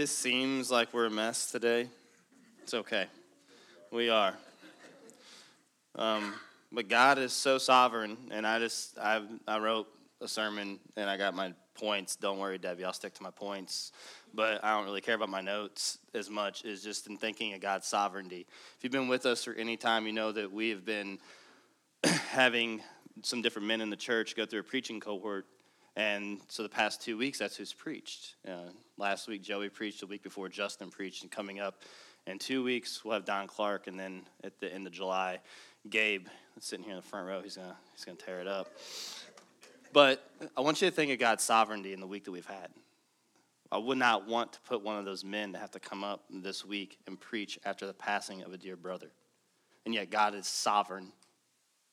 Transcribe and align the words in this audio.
It 0.00 0.08
seems 0.08 0.70
like 0.70 0.94
we're 0.94 1.06
a 1.06 1.10
mess 1.10 1.50
today, 1.50 1.86
it's 2.62 2.72
okay. 2.72 3.06
We 3.90 4.08
are. 4.08 4.34
Um, 5.94 6.32
but 6.72 6.88
God 6.88 7.18
is 7.18 7.34
so 7.34 7.58
sovereign, 7.58 8.16
and 8.30 8.46
I 8.46 8.58
just 8.58 8.98
I 8.98 9.22
I 9.46 9.58
wrote 9.58 9.88
a 10.22 10.28
sermon 10.28 10.78
and 10.96 11.10
I 11.10 11.18
got 11.18 11.34
my 11.34 11.52
points. 11.74 12.16
Don't 12.16 12.38
worry, 12.38 12.56
Debbie, 12.56 12.84
I'll 12.84 12.94
stick 12.94 13.12
to 13.14 13.22
my 13.22 13.30
points. 13.30 13.92
But 14.32 14.64
I 14.64 14.74
don't 14.74 14.86
really 14.86 15.02
care 15.02 15.16
about 15.16 15.28
my 15.28 15.42
notes 15.42 15.98
as 16.14 16.30
much 16.30 16.64
as 16.64 16.82
just 16.82 17.06
in 17.06 17.18
thinking 17.18 17.52
of 17.52 17.60
God's 17.60 17.86
sovereignty. 17.86 18.46
If 18.78 18.84
you've 18.84 18.92
been 18.92 19.08
with 19.08 19.26
us 19.26 19.44
for 19.44 19.52
any 19.52 19.76
time, 19.76 20.06
you 20.06 20.12
know 20.14 20.32
that 20.32 20.50
we 20.50 20.70
have 20.70 20.86
been 20.86 21.18
having 22.04 22.80
some 23.22 23.42
different 23.42 23.68
men 23.68 23.82
in 23.82 23.90
the 23.90 23.96
church 23.96 24.34
go 24.34 24.46
through 24.46 24.60
a 24.60 24.64
preaching 24.64 24.98
cohort 24.98 25.46
and 25.96 26.40
so 26.48 26.62
the 26.62 26.68
past 26.68 27.02
two 27.02 27.18
weeks, 27.18 27.38
that's 27.38 27.56
who's 27.56 27.72
preached. 27.72 28.36
Uh, 28.46 28.70
last 28.96 29.28
week, 29.28 29.42
Joey 29.42 29.68
preached. 29.68 30.00
The 30.00 30.06
week 30.06 30.22
before, 30.22 30.48
Justin 30.48 30.90
preached. 30.90 31.22
And 31.22 31.30
coming 31.30 31.60
up 31.60 31.82
in 32.26 32.38
two 32.38 32.62
weeks, 32.62 33.04
we'll 33.04 33.14
have 33.14 33.24
Don 33.24 33.46
Clark. 33.46 33.86
And 33.86 33.98
then 33.98 34.22
at 34.44 34.60
the 34.60 34.72
end 34.72 34.86
of 34.86 34.92
July, 34.92 35.40
Gabe, 35.88 36.28
sitting 36.60 36.84
here 36.84 36.94
in 36.94 37.00
the 37.00 37.06
front 37.06 37.26
row, 37.26 37.40
he's 37.42 37.56
gonna 37.56 37.76
he's 37.92 38.04
gonna 38.04 38.18
tear 38.18 38.40
it 38.40 38.46
up. 38.46 38.68
But 39.92 40.30
I 40.56 40.60
want 40.60 40.80
you 40.80 40.88
to 40.88 40.94
think 40.94 41.10
of 41.10 41.18
God's 41.18 41.42
sovereignty 41.42 41.92
in 41.92 42.00
the 42.00 42.06
week 42.06 42.24
that 42.24 42.30
we've 42.30 42.46
had. 42.46 42.68
I 43.72 43.78
would 43.78 43.98
not 43.98 44.28
want 44.28 44.52
to 44.52 44.60
put 44.60 44.82
one 44.82 44.98
of 44.98 45.04
those 45.04 45.24
men 45.24 45.52
to 45.52 45.58
have 45.58 45.70
to 45.72 45.80
come 45.80 46.04
up 46.04 46.24
this 46.30 46.64
week 46.64 46.98
and 47.06 47.18
preach 47.18 47.58
after 47.64 47.86
the 47.86 47.94
passing 47.94 48.42
of 48.42 48.52
a 48.52 48.58
dear 48.58 48.76
brother. 48.76 49.10
And 49.84 49.94
yet, 49.94 50.10
God 50.10 50.34
is 50.34 50.46
sovereign 50.46 51.12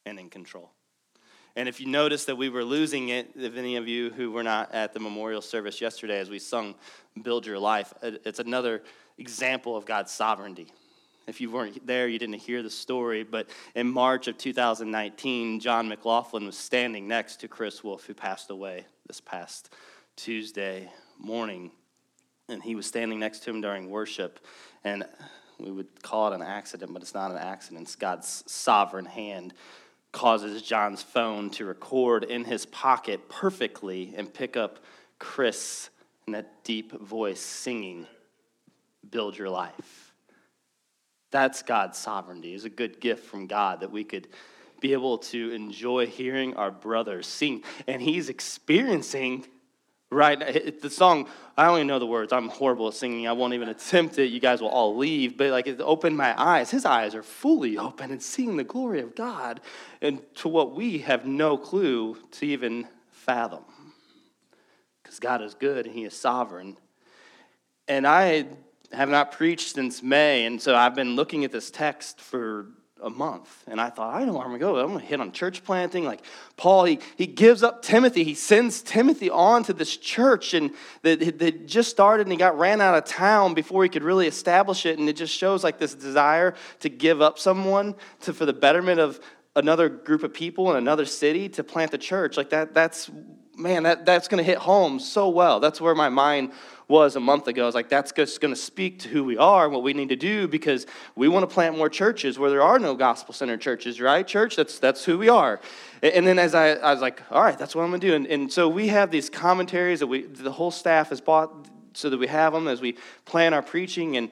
and 0.05 0.19
in 0.19 0.29
control. 0.29 0.71
And 1.57 1.67
if 1.67 1.81
you 1.81 1.87
notice 1.87 2.25
that 2.25 2.35
we 2.35 2.49
were 2.49 2.63
losing 2.63 3.09
it, 3.09 3.31
if 3.35 3.57
any 3.57 3.77
of 3.77 3.87
you 3.87 4.11
who 4.11 4.31
were 4.31 4.43
not 4.43 4.75
at 4.75 4.93
the 4.93 4.99
memorial 4.99 5.41
service 5.41 5.81
yesterday 5.81 6.19
as 6.19 6.29
we 6.29 6.37
sung 6.37 6.75
Build 7.23 7.47
Your 7.47 7.57
Life, 7.57 7.95
it's 8.03 8.37
another 8.37 8.83
example 9.17 9.75
of 9.75 9.83
God's 9.83 10.11
sovereignty. 10.11 10.71
If 11.25 11.41
you 11.41 11.49
weren't 11.49 11.87
there, 11.87 12.07
you 12.07 12.19
didn't 12.19 12.35
hear 12.35 12.61
the 12.61 12.69
story, 12.69 13.23
but 13.23 13.49
in 13.73 13.87
March 13.87 14.27
of 14.27 14.37
2019, 14.37 15.59
John 15.59 15.87
McLaughlin 15.89 16.45
was 16.45 16.55
standing 16.55 17.07
next 17.07 17.37
to 17.37 17.47
Chris 17.47 17.83
Wolf, 17.83 18.05
who 18.05 18.13
passed 18.13 18.51
away 18.51 18.85
this 19.07 19.19
past 19.19 19.73
Tuesday 20.15 20.91
morning. 21.17 21.71
And 22.49 22.61
he 22.61 22.75
was 22.75 22.85
standing 22.85 23.17
next 23.17 23.39
to 23.39 23.49
him 23.49 23.61
during 23.61 23.89
worship. 23.89 24.45
And 24.83 25.05
we 25.57 25.71
would 25.71 26.03
call 26.03 26.31
it 26.31 26.35
an 26.35 26.43
accident, 26.43 26.93
but 26.93 27.01
it's 27.01 27.15
not 27.15 27.31
an 27.31 27.37
accident. 27.37 27.81
It's 27.81 27.95
God's 27.95 28.43
sovereign 28.45 29.05
hand 29.05 29.55
causes 30.11 30.61
John's 30.61 31.03
phone 31.03 31.49
to 31.51 31.65
record 31.65 32.23
in 32.23 32.45
his 32.45 32.65
pocket 32.65 33.29
perfectly 33.29 34.13
and 34.15 34.33
pick 34.33 34.57
up 34.57 34.79
Chris 35.19 35.89
in 36.25 36.33
that 36.33 36.63
deep 36.63 36.91
voice 36.99 37.39
singing, 37.39 38.07
Build 39.09 39.37
Your 39.37 39.49
Life. 39.49 40.13
That's 41.31 41.61
God's 41.61 41.97
sovereignty. 41.97 42.53
It's 42.53 42.63
a 42.63 42.69
good 42.69 42.99
gift 42.99 43.25
from 43.25 43.47
God 43.47 43.81
that 43.81 43.91
we 43.91 44.03
could 44.03 44.27
be 44.79 44.93
able 44.93 45.17
to 45.17 45.51
enjoy 45.51 46.05
hearing 46.07 46.55
our 46.55 46.71
brothers 46.71 47.27
sing. 47.27 47.63
And 47.87 48.01
he's 48.01 48.29
experiencing 48.29 49.45
right? 50.11 50.81
The 50.81 50.89
song 50.89 51.27
i 51.57 51.73
even 51.73 51.87
know 51.87 51.97
the 51.97 52.05
words. 52.05 52.31
I'm 52.31 52.49
horrible 52.49 52.87
at 52.87 52.93
singing. 52.93 53.27
I 53.27 53.31
won't 53.31 53.55
even 53.55 53.69
attempt 53.69 54.19
it. 54.19 54.27
You 54.27 54.39
guys 54.39 54.61
will 54.61 54.69
all 54.69 54.95
leave. 54.95 55.37
But 55.37 55.49
like 55.49 55.65
it 55.67 55.81
opened 55.81 56.15
my 56.15 56.39
eyes. 56.39 56.69
His 56.69 56.85
eyes 56.85 57.15
are 57.15 57.23
fully 57.23 57.77
open 57.77 58.11
and 58.11 58.21
seeing 58.21 58.57
the 58.57 58.63
glory 58.63 59.01
of 59.01 59.15
god 59.15 59.59
and 60.01 60.21
to 60.35 60.47
what 60.47 60.75
we 60.75 60.99
have 60.99 61.25
no 61.25 61.57
clue 61.57 62.17
to 62.31 62.45
even 62.45 62.87
fathom. 63.11 63.63
Because 65.01 65.19
god 65.19 65.41
is 65.41 65.55
good 65.55 65.87
and 65.87 65.95
he 65.95 66.03
is 66.03 66.15
sovereign. 66.15 66.77
And 67.87 68.05
i 68.05 68.45
have 68.93 69.09
not 69.09 69.31
preached 69.31 69.73
since 69.75 70.03
may. 70.03 70.45
And 70.45 70.61
so 70.61 70.75
i've 70.75 70.95
been 70.95 71.15
looking 71.15 71.43
at 71.43 71.51
this 71.51 71.71
text 71.71 72.21
for 72.21 72.67
a 73.01 73.09
month. 73.09 73.63
And 73.67 73.79
I 73.79 73.89
thought, 73.89 74.13
I 74.13 74.19
don't 74.19 74.27
know 74.27 74.33
where 74.33 74.45
I'm 74.45 74.51
to 74.53 74.59
go. 74.59 74.77
I'm 74.77 74.99
to 74.99 75.05
hit 75.05 75.19
on 75.19 75.31
church 75.31 75.63
planting. 75.63 76.05
Like 76.05 76.21
Paul, 76.55 76.85
he, 76.85 76.99
he 77.15 77.27
gives 77.27 77.63
up 77.63 77.81
Timothy. 77.81 78.23
He 78.23 78.33
sends 78.33 78.81
Timothy 78.81 79.29
on 79.29 79.63
to 79.63 79.73
this 79.73 79.97
church 79.97 80.53
and 80.53 80.71
that, 81.03 81.39
that 81.39 81.67
just 81.67 81.89
started 81.89 82.27
and 82.27 82.31
he 82.31 82.37
got 82.37 82.57
ran 82.57 82.81
out 82.81 82.95
of 82.95 83.05
town 83.05 83.53
before 83.53 83.83
he 83.83 83.89
could 83.89 84.03
really 84.03 84.27
establish 84.27 84.85
it. 84.85 84.99
And 84.99 85.07
it 85.07 85.15
just 85.15 85.33
shows 85.33 85.63
like 85.63 85.77
this 85.77 85.93
desire 85.93 86.55
to 86.79 86.89
give 86.89 87.21
up 87.21 87.39
someone 87.39 87.95
to, 88.21 88.33
for 88.33 88.45
the 88.45 88.53
betterment 88.53 88.99
of 88.99 89.19
another 89.55 89.89
group 89.89 90.23
of 90.23 90.33
people 90.33 90.71
in 90.71 90.77
another 90.77 91.05
city 91.05 91.49
to 91.49 91.63
plant 91.63 91.91
the 91.91 91.97
church. 91.97 92.37
Like 92.37 92.51
that, 92.51 92.73
that's, 92.73 93.09
man, 93.55 93.83
that, 93.83 94.05
that's 94.05 94.27
to 94.27 94.43
hit 94.43 94.59
home 94.59 94.99
so 94.99 95.29
well. 95.29 95.59
That's 95.59 95.81
where 95.81 95.95
my 95.95 96.09
mind 96.09 96.51
was 96.87 97.17
a 97.17 97.19
month 97.19 97.47
ago. 97.47 97.63
I 97.63 97.65
was 97.65 97.75
like, 97.75 97.89
that's 97.89 98.11
just 98.13 98.39
going 98.39 98.53
to 98.53 98.59
speak 98.59 98.99
to 98.99 99.09
who 99.09 99.23
we 99.23 99.37
are 99.37 99.65
and 99.65 99.73
what 99.73 99.83
we 99.83 99.93
need 99.93 100.09
to 100.09 100.15
do 100.15 100.47
because 100.47 100.85
we 101.15 101.27
want 101.27 101.47
to 101.47 101.53
plant 101.53 101.77
more 101.77 101.89
churches 101.89 102.39
where 102.39 102.49
there 102.49 102.61
are 102.61 102.79
no 102.79 102.95
gospel 102.95 103.33
centered 103.33 103.59
churches, 103.59 103.99
right? 103.99 104.25
Church, 104.25 104.55
that's, 104.55 104.79
that's 104.79 105.03
who 105.03 105.17
we 105.17 105.27
are. 105.27 105.59
And 106.01 106.25
then 106.25 106.39
as 106.39 106.55
I, 106.55 106.71
I 106.71 106.93
was 106.93 107.01
like, 107.01 107.21
all 107.29 107.43
right, 107.43 107.57
that's 107.57 107.75
what 107.75 107.83
I'm 107.83 107.89
going 107.89 107.99
to 107.99 108.07
do. 108.07 108.13
And, 108.15 108.25
and 108.27 108.51
so 108.51 108.69
we 108.69 108.87
have 108.87 109.11
these 109.11 109.29
commentaries 109.29 109.99
that 109.99 110.07
we, 110.07 110.23
the 110.23 110.51
whole 110.51 110.71
staff 110.71 111.09
has 111.09 111.19
bought 111.19 111.67
so 111.93 112.09
that 112.09 112.17
we 112.17 112.27
have 112.27 112.53
them 112.53 112.67
as 112.69 112.79
we 112.79 112.95
plan 113.25 113.53
our 113.53 113.61
preaching. 113.63 114.15
And 114.15 114.31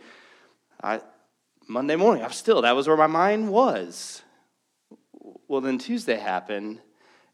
I, 0.81 1.01
Monday 1.67 1.97
morning, 1.97 2.23
I'm 2.23 2.31
still, 2.31 2.61
that 2.61 2.75
was 2.75 2.87
where 2.87 2.95
my 2.95 3.07
mind 3.07 3.49
was. 3.49 4.21
Well, 5.47 5.59
then 5.59 5.77
Tuesday 5.77 6.15
happened 6.15 6.79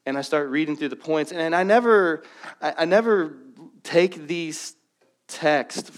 and 0.06 0.18
I 0.18 0.22
start 0.22 0.50
reading 0.50 0.76
through 0.76 0.90
the 0.90 0.96
points, 0.96 1.32
and 1.32 1.54
I 1.54 1.62
never, 1.62 2.24
I, 2.60 2.74
I 2.80 2.86
never 2.86 3.38
take 3.84 4.28
these 4.28 4.76
text 5.32 5.92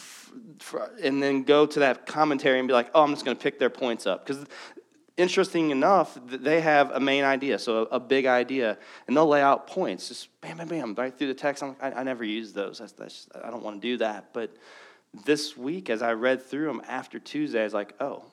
and 1.03 1.21
then 1.21 1.43
go 1.43 1.65
to 1.65 1.79
that 1.79 2.05
commentary 2.05 2.59
and 2.59 2.67
be 2.67 2.73
like, 2.73 2.89
oh, 2.93 3.03
I'm 3.03 3.11
just 3.11 3.25
going 3.25 3.35
to 3.35 3.43
pick 3.43 3.59
their 3.59 3.69
points 3.69 4.07
up. 4.07 4.25
Because 4.25 4.45
interesting 5.17 5.71
enough, 5.71 6.17
they 6.25 6.61
have 6.61 6.91
a 6.91 6.99
main 6.99 7.23
idea, 7.23 7.59
so 7.59 7.87
a, 7.91 7.99
big 7.99 8.25
idea, 8.25 8.77
and 9.07 9.15
they'll 9.15 9.27
lay 9.27 9.41
out 9.41 9.67
points, 9.67 10.07
just 10.07 10.29
bam, 10.41 10.57
bam, 10.57 10.67
bam, 10.67 10.95
right 10.95 11.17
through 11.17 11.27
the 11.27 11.33
text. 11.33 11.61
Like, 11.61 11.83
I, 11.83 11.91
I 11.91 12.03
never 12.03 12.23
use 12.23 12.53
those. 12.53 12.79
That's, 12.79 12.93
that's, 12.93 13.27
I 13.43 13.49
don't 13.49 13.63
want 13.63 13.81
to 13.81 13.87
do 13.87 13.97
that. 13.97 14.29
But 14.33 14.55
this 15.25 15.57
week, 15.57 15.89
as 15.89 16.01
I 16.01 16.13
read 16.13 16.41
through 16.41 16.67
them 16.67 16.81
after 16.87 17.19
Tuesday, 17.19 17.61
I 17.61 17.63
was 17.63 17.73
like, 17.73 17.93
oh, 17.99 18.23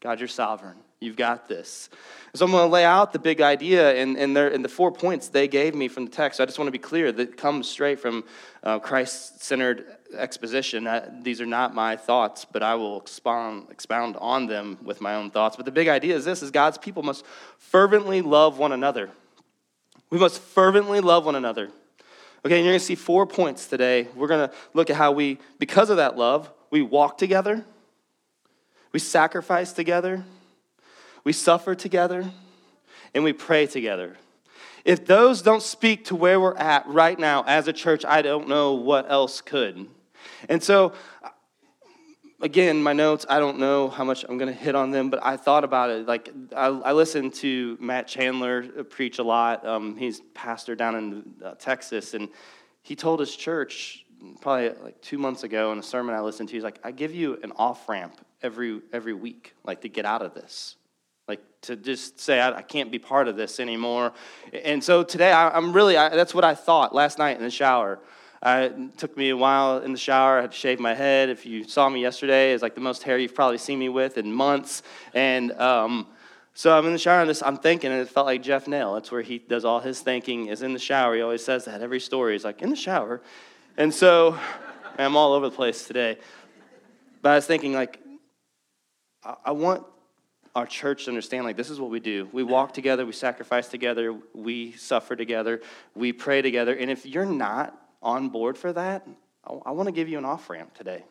God, 0.00 0.20
you're 0.20 0.28
sovereign. 0.28 0.76
You've 1.00 1.16
got 1.16 1.48
this. 1.48 1.88
So 2.34 2.44
I'm 2.44 2.50
going 2.52 2.68
to 2.68 2.72
lay 2.72 2.84
out 2.84 3.14
the 3.14 3.18
big 3.18 3.40
idea 3.40 3.94
and, 3.94 4.18
and, 4.18 4.36
and 4.36 4.62
the 4.62 4.68
four 4.68 4.92
points 4.92 5.28
they 5.28 5.48
gave 5.48 5.74
me 5.74 5.88
from 5.88 6.04
the 6.04 6.10
text. 6.10 6.40
I 6.40 6.44
just 6.44 6.58
want 6.58 6.68
to 6.68 6.72
be 6.72 6.78
clear 6.78 7.10
that 7.10 7.38
comes 7.38 7.68
straight 7.68 7.98
from 7.98 8.22
uh, 8.62 8.78
Christ 8.80 9.42
centered 9.42 9.86
exposition. 10.14 10.86
Uh, 10.86 11.10
these 11.22 11.40
are 11.40 11.46
not 11.46 11.74
my 11.74 11.96
thoughts, 11.96 12.44
but 12.44 12.62
I 12.62 12.74
will 12.74 13.00
expound, 13.00 13.68
expound 13.70 14.16
on 14.20 14.46
them 14.46 14.76
with 14.82 15.00
my 15.00 15.14
own 15.14 15.30
thoughts. 15.30 15.56
But 15.56 15.64
the 15.64 15.72
big 15.72 15.88
idea 15.88 16.14
is 16.14 16.26
this 16.26 16.42
is 16.42 16.50
God's 16.50 16.76
people 16.76 17.02
must 17.02 17.24
fervently 17.56 18.20
love 18.20 18.58
one 18.58 18.72
another. 18.72 19.08
We 20.10 20.18
must 20.18 20.40
fervently 20.40 21.00
love 21.00 21.24
one 21.24 21.34
another. 21.34 21.70
Okay, 22.44 22.56
and 22.56 22.64
you're 22.64 22.72
going 22.72 22.78
to 22.78 22.84
see 22.84 22.94
four 22.94 23.26
points 23.26 23.66
today. 23.66 24.06
We're 24.14 24.28
going 24.28 24.48
to 24.48 24.54
look 24.74 24.90
at 24.90 24.96
how 24.96 25.12
we, 25.12 25.38
because 25.58 25.88
of 25.88 25.96
that 25.96 26.18
love, 26.18 26.50
we 26.70 26.82
walk 26.82 27.16
together, 27.16 27.64
we 28.92 28.98
sacrifice 28.98 29.72
together, 29.72 30.24
we 31.24 31.32
suffer 31.32 31.74
together, 31.74 32.30
and 33.14 33.24
we 33.24 33.32
pray 33.32 33.66
together. 33.66 34.16
If 34.84 35.04
those 35.04 35.42
don't 35.42 35.62
speak 35.62 36.06
to 36.06 36.16
where 36.16 36.40
we're 36.40 36.56
at 36.56 36.86
right 36.86 37.18
now 37.18 37.44
as 37.46 37.68
a 37.68 37.72
church, 37.72 38.04
I 38.04 38.22
don't 38.22 38.48
know 38.48 38.74
what 38.74 39.10
else 39.10 39.40
could. 39.40 39.88
And 40.48 40.62
so, 40.62 40.94
again, 42.40 42.82
my 42.82 42.94
notes, 42.94 43.26
I 43.28 43.38
don't 43.38 43.58
know 43.58 43.88
how 43.90 44.04
much 44.04 44.24
I'm 44.28 44.38
going 44.38 44.52
to 44.52 44.58
hit 44.58 44.74
on 44.74 44.90
them, 44.90 45.10
but 45.10 45.20
I 45.22 45.36
thought 45.36 45.64
about 45.64 45.90
it. 45.90 46.06
Like, 46.06 46.30
I, 46.56 46.66
I 46.66 46.92
listened 46.92 47.34
to 47.34 47.76
Matt 47.80 48.08
Chandler 48.08 48.62
preach 48.84 49.18
a 49.18 49.22
lot. 49.22 49.66
Um, 49.66 49.96
he's 49.96 50.22
pastor 50.32 50.74
down 50.74 50.94
in 50.94 51.24
uh, 51.44 51.54
Texas, 51.58 52.14
and 52.14 52.28
he 52.82 52.96
told 52.96 53.20
his 53.20 53.36
church 53.36 54.06
probably 54.40 54.70
like 54.82 55.00
two 55.00 55.18
months 55.18 55.44
ago 55.44 55.72
in 55.72 55.78
a 55.78 55.82
sermon 55.82 56.14
I 56.14 56.20
listened 56.20 56.48
to. 56.50 56.54
He's 56.54 56.64
like, 56.64 56.78
I 56.84 56.90
give 56.90 57.14
you 57.14 57.38
an 57.42 57.52
off 57.56 57.88
ramp 57.88 58.20
every 58.42 58.80
every 58.92 59.14
week, 59.14 59.54
like 59.64 59.82
to 59.82 59.88
get 59.88 60.04
out 60.04 60.22
of 60.22 60.34
this, 60.34 60.76
like 61.30 61.40
to 61.62 61.76
just 61.76 62.18
say 62.18 62.40
I, 62.40 62.58
I 62.58 62.62
can't 62.62 62.90
be 62.90 62.98
part 62.98 63.28
of 63.28 63.36
this 63.36 63.60
anymore. 63.60 64.12
And 64.52 64.82
so 64.82 65.02
today 65.02 65.30
I, 65.30 65.56
am 65.56 65.72
really 65.72 65.96
I, 65.96 66.08
that's 66.08 66.34
what 66.34 66.44
I 66.44 66.54
thought 66.54 66.94
last 66.94 67.18
night 67.18 67.36
in 67.36 67.42
the 67.42 67.50
shower. 67.50 68.00
I, 68.42 68.62
it 68.62 68.98
took 68.98 69.16
me 69.16 69.28
a 69.28 69.36
while 69.36 69.78
in 69.78 69.92
the 69.92 69.98
shower. 69.98 70.38
I 70.38 70.42
had 70.42 70.52
to 70.52 70.56
shave 70.56 70.80
my 70.80 70.94
head. 70.94 71.28
If 71.28 71.46
you 71.46 71.62
saw 71.64 71.88
me 71.88 72.00
yesterday, 72.00 72.52
it's 72.52 72.62
like 72.62 72.74
the 72.74 72.80
most 72.80 73.02
hair 73.02 73.18
you've 73.18 73.34
probably 73.34 73.58
seen 73.58 73.78
me 73.78 73.88
with 73.88 74.18
in 74.18 74.32
months. 74.32 74.82
And 75.14 75.52
um, 75.52 76.06
so 76.54 76.76
I'm 76.76 76.86
in 76.86 76.92
the 76.92 76.98
shower 76.98 77.20
and 77.20 77.30
this, 77.30 77.42
I'm 77.42 77.58
thinking, 77.58 77.92
and 77.92 78.00
it 78.00 78.08
felt 78.08 78.26
like 78.26 78.42
Jeff 78.42 78.66
Nail. 78.66 78.94
That's 78.94 79.12
where 79.12 79.22
he 79.22 79.38
does 79.38 79.64
all 79.64 79.80
his 79.80 80.00
thinking, 80.00 80.46
is 80.46 80.62
in 80.62 80.72
the 80.72 80.78
shower. 80.78 81.14
He 81.14 81.20
always 81.20 81.44
says 81.44 81.66
that 81.66 81.82
every 81.82 82.00
story. 82.00 82.32
He's 82.32 82.44
like, 82.44 82.62
in 82.62 82.70
the 82.70 82.76
shower. 82.76 83.20
And 83.76 83.94
so 83.94 84.38
I'm 84.98 85.16
all 85.16 85.34
over 85.34 85.48
the 85.50 85.54
place 85.54 85.86
today. 85.86 86.18
But 87.22 87.32
I 87.32 87.34
was 87.36 87.46
thinking, 87.46 87.74
like, 87.74 88.00
I 89.44 89.52
want 89.52 89.84
our 90.54 90.66
church 90.66 91.04
to 91.04 91.10
understand 91.10 91.44
like 91.44 91.56
this 91.56 91.70
is 91.70 91.80
what 91.80 91.90
we 91.90 92.00
do 92.00 92.28
we 92.32 92.42
walk 92.42 92.74
together 92.74 93.06
we 93.06 93.12
sacrifice 93.12 93.68
together 93.68 94.16
we 94.34 94.72
suffer 94.72 95.14
together 95.16 95.60
we 95.94 96.12
pray 96.12 96.42
together 96.42 96.74
and 96.74 96.90
if 96.90 97.06
you're 97.06 97.26
not 97.26 97.76
on 98.02 98.28
board 98.28 98.58
for 98.58 98.72
that 98.72 99.06
i, 99.44 99.52
I 99.66 99.70
want 99.70 99.86
to 99.86 99.92
give 99.92 100.08
you 100.08 100.18
an 100.18 100.24
off 100.24 100.50
ramp 100.50 100.74
today 100.74 101.04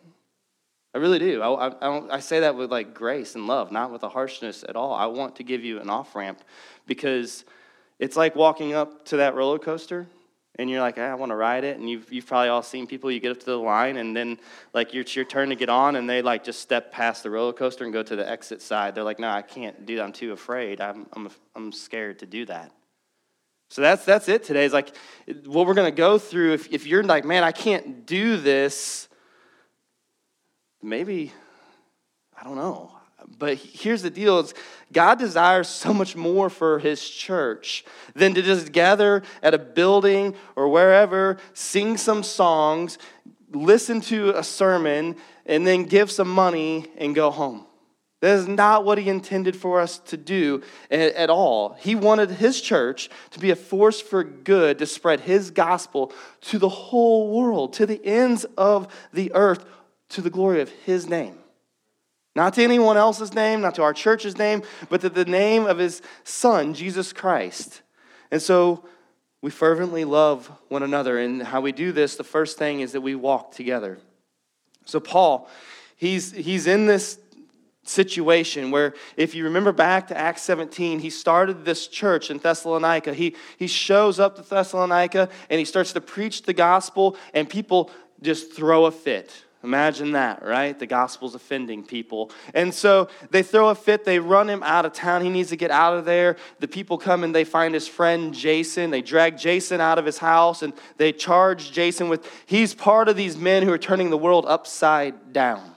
I 0.92 0.98
really 0.98 1.20
do. 1.20 1.40
I, 1.44 1.68
I, 1.68 2.16
I, 2.16 2.20
say 2.20 2.40
that 2.40 2.56
with 2.56 2.72
like 2.72 2.96
grace 2.96 3.36
and 3.36 3.46
love, 3.46 3.72
not 3.72 3.92
with 3.92 4.02
a 4.02 4.10
harshness 4.10 4.66
at 4.68 4.76
all. 4.76 4.92
I 4.92 5.06
want 5.06 5.36
to 5.36 5.44
give 5.44 5.64
you 5.64 5.80
an 5.80 5.88
off 5.88 6.16
ramp 6.16 6.42
because 6.88 7.46
it's 8.00 8.18
like 8.18 8.36
walking 8.36 8.74
up 8.74 9.06
to 9.06 9.18
that 9.18 9.36
roller 9.36 9.60
coaster 9.60 10.08
and 10.60 10.70
you're 10.70 10.82
like, 10.82 10.96
ah, 10.98 11.04
I 11.04 11.16
want 11.16 11.30
to 11.30 11.38
ride 11.38 11.64
it. 11.64 11.80
And 11.80 11.90
you've, 11.90 12.12
you've 12.12 12.28
probably 12.28 12.50
all 12.50 12.62
seen 12.62 12.86
people, 12.86 13.10
you 13.10 13.22
get 13.22 13.32
up 13.32 13.40
to 13.40 13.46
the 13.46 13.58
line 13.58 13.96
and 13.96 14.14
then 14.14 14.38
like 14.74 14.94
it's 14.94 15.16
your 15.16 15.24
turn 15.24 15.48
to 15.50 15.56
get 15.56 15.70
on 15.70 15.96
and 15.96 16.08
they 16.08 16.22
like 16.22 16.44
just 16.44 16.60
step 16.60 16.92
past 16.92 17.24
the 17.24 17.30
roller 17.30 17.54
coaster 17.54 17.86
and 17.86 17.94
go 17.94 18.04
to 18.04 18.16
the 18.16 18.30
exit 18.30 18.62
side. 18.62 18.94
They're 18.94 19.06
like, 19.06 19.20
no, 19.20 19.30
I 19.30 19.42
can't 19.42 19.86
do 19.86 19.96
that. 19.96 20.04
I'm 20.04 20.12
too 20.12 20.34
afraid. 20.34 20.82
I'm, 20.82 21.08
I'm, 21.14 21.30
I'm 21.56 21.72
scared 21.72 22.20
to 22.20 22.26
do 22.26 22.46
that. 22.48 22.74
So 23.70 23.82
that's, 23.82 24.04
that's 24.04 24.28
it 24.28 24.44
today. 24.44 24.66
Is 24.66 24.74
like 24.74 24.94
what 25.46 25.66
we're 25.66 25.76
going 25.76 25.90
to 25.90 25.96
go 25.96 26.18
through. 26.18 26.54
If, 26.54 26.74
if 26.74 26.86
you're 26.86 27.04
like, 27.04 27.24
man, 27.24 27.46
I 27.46 27.54
can't 27.54 28.06
do 28.06 28.36
this, 28.36 29.08
maybe, 30.82 31.32
I 32.38 32.44
don't 32.44 32.56
know. 32.56 32.99
But 33.38 33.58
here's 33.58 34.02
the 34.02 34.10
deal 34.10 34.46
God 34.92 35.20
desires 35.20 35.68
so 35.68 35.94
much 35.94 36.16
more 36.16 36.50
for 36.50 36.80
his 36.80 37.08
church 37.08 37.86
than 38.16 38.34
to 38.34 38.42
just 38.42 38.72
gather 38.72 39.24
at 39.42 39.54
a 39.54 39.60
building 39.60 40.36
or 40.56 40.70
wherever, 40.70 41.38
sing 41.54 41.98
some 41.98 42.24
songs, 42.24 42.98
listen 43.52 44.02
to 44.02 44.38
a 44.38 44.44
sermon, 44.44 45.16
and 45.46 45.66
then 45.66 45.84
give 45.84 46.12
some 46.12 46.30
money 46.30 46.88
and 46.98 47.16
go 47.16 47.32
home. 47.32 47.66
That 48.22 48.36
is 48.36 48.48
not 48.48 48.84
what 48.84 48.98
he 48.98 49.10
intended 49.10 49.56
for 49.56 49.80
us 49.80 50.00
to 50.00 50.18
do 50.18 50.62
at 50.92 51.30
all. 51.30 51.78
He 51.80 51.96
wanted 51.96 52.32
his 52.32 52.60
church 52.60 53.10
to 53.32 53.40
be 53.40 53.52
a 53.52 53.56
force 53.56 54.02
for 54.02 54.26
good 54.26 54.80
to 54.80 54.86
spread 54.86 55.22
his 55.22 55.52
gospel 55.52 56.12
to 56.42 56.58
the 56.58 56.68
whole 56.68 57.32
world, 57.32 57.74
to 57.74 57.86
the 57.86 58.06
ends 58.06 58.46
of 58.58 58.94
the 59.14 59.32
earth, 59.34 59.64
to 60.10 60.22
the 60.22 60.30
glory 60.30 60.60
of 60.62 60.70
his 60.70 61.08
name. 61.08 61.38
Not 62.40 62.54
to 62.54 62.64
anyone 62.64 62.96
else's 62.96 63.34
name, 63.34 63.60
not 63.60 63.76
to 63.76 63.82
our 63.82 63.92
church's 63.92 64.38
name, 64.38 64.64
but 64.88 65.02
to 65.02 65.10
the 65.10 65.26
name 65.26 65.66
of 65.66 65.78
his 65.78 66.02
son, 66.24 66.74
Jesus 66.74 67.12
Christ. 67.12 67.82
And 68.32 68.42
so 68.42 68.86
we 69.42 69.52
fervently 69.52 70.06
love 70.06 70.50
one 70.70 70.82
another. 70.82 71.20
And 71.20 71.44
how 71.44 71.60
we 71.60 71.74
do 71.74 71.92
this, 71.92 72.16
the 72.16 72.24
first 72.24 72.58
thing 72.58 72.80
is 72.80 72.94
that 72.94 73.02
we 73.02 73.14
walk 73.14 73.52
together. 73.52 74.00
So, 74.86 75.02
Paul, 75.02 75.50
he's, 75.98 76.32
he's 76.32 76.66
in 76.66 76.86
this 76.86 77.20
situation 77.84 78.72
where, 78.72 78.94
if 79.18 79.36
you 79.36 79.44
remember 79.44 79.74
back 79.74 80.08
to 80.08 80.18
Acts 80.18 80.44
17, 80.44 81.00
he 81.00 81.10
started 81.10 81.66
this 81.66 81.88
church 81.88 82.32
in 82.32 82.38
Thessalonica. 82.38 83.14
He, 83.14 83.36
he 83.58 83.68
shows 83.68 84.18
up 84.18 84.38
to 84.38 84.44
Thessalonica 84.44 85.28
and 85.50 85.60
he 85.60 85.66
starts 85.66 85.92
to 85.92 86.00
preach 86.00 86.44
the 86.44 86.54
gospel, 86.54 87.18
and 87.34 87.50
people 87.50 87.92
just 88.22 88.54
throw 88.54 88.86
a 88.86 88.92
fit 88.92 89.44
Imagine 89.62 90.14
that, 90.14 90.42
right? 90.42 90.78
The 90.78 90.88
gospel's 90.88 91.36
offending 91.36 91.84
people. 91.84 92.32
And 92.54 92.74
so 92.74 93.10
they 93.30 93.44
throw 93.44 93.70
a 93.70 93.76
fit, 93.76 94.06
they 94.06 94.18
run 94.18 94.50
him 94.50 94.64
out 94.64 94.86
of 94.86 94.94
town. 94.94 95.22
He 95.22 95.30
needs 95.30 95.50
to 95.50 95.58
get 95.58 95.70
out 95.70 95.98
of 95.98 96.06
there. 96.06 96.38
The 96.60 96.68
people 96.68 96.98
come 96.98 97.26
and 97.26 97.36
they 97.36 97.44
find 97.44 97.74
his 97.74 97.88
friend 97.88 98.34
Jason. 98.34 98.90
They 98.90 99.02
drag 99.02 99.38
Jason 99.38 99.82
out 99.82 100.00
of 100.00 100.06
his 100.06 100.18
house 100.18 100.62
and 100.62 100.72
they 100.96 101.12
charge 101.12 101.72
Jason 101.72 102.08
with 102.08 102.26
he's 102.46 102.74
part 102.74 103.10
of 103.10 103.18
these 103.18 103.36
men 103.36 103.64
who 103.64 103.74
are 103.74 103.78
turning 103.78 104.10
the 104.10 104.18
world 104.18 104.46
upside 104.48 105.34
down. 105.34 105.76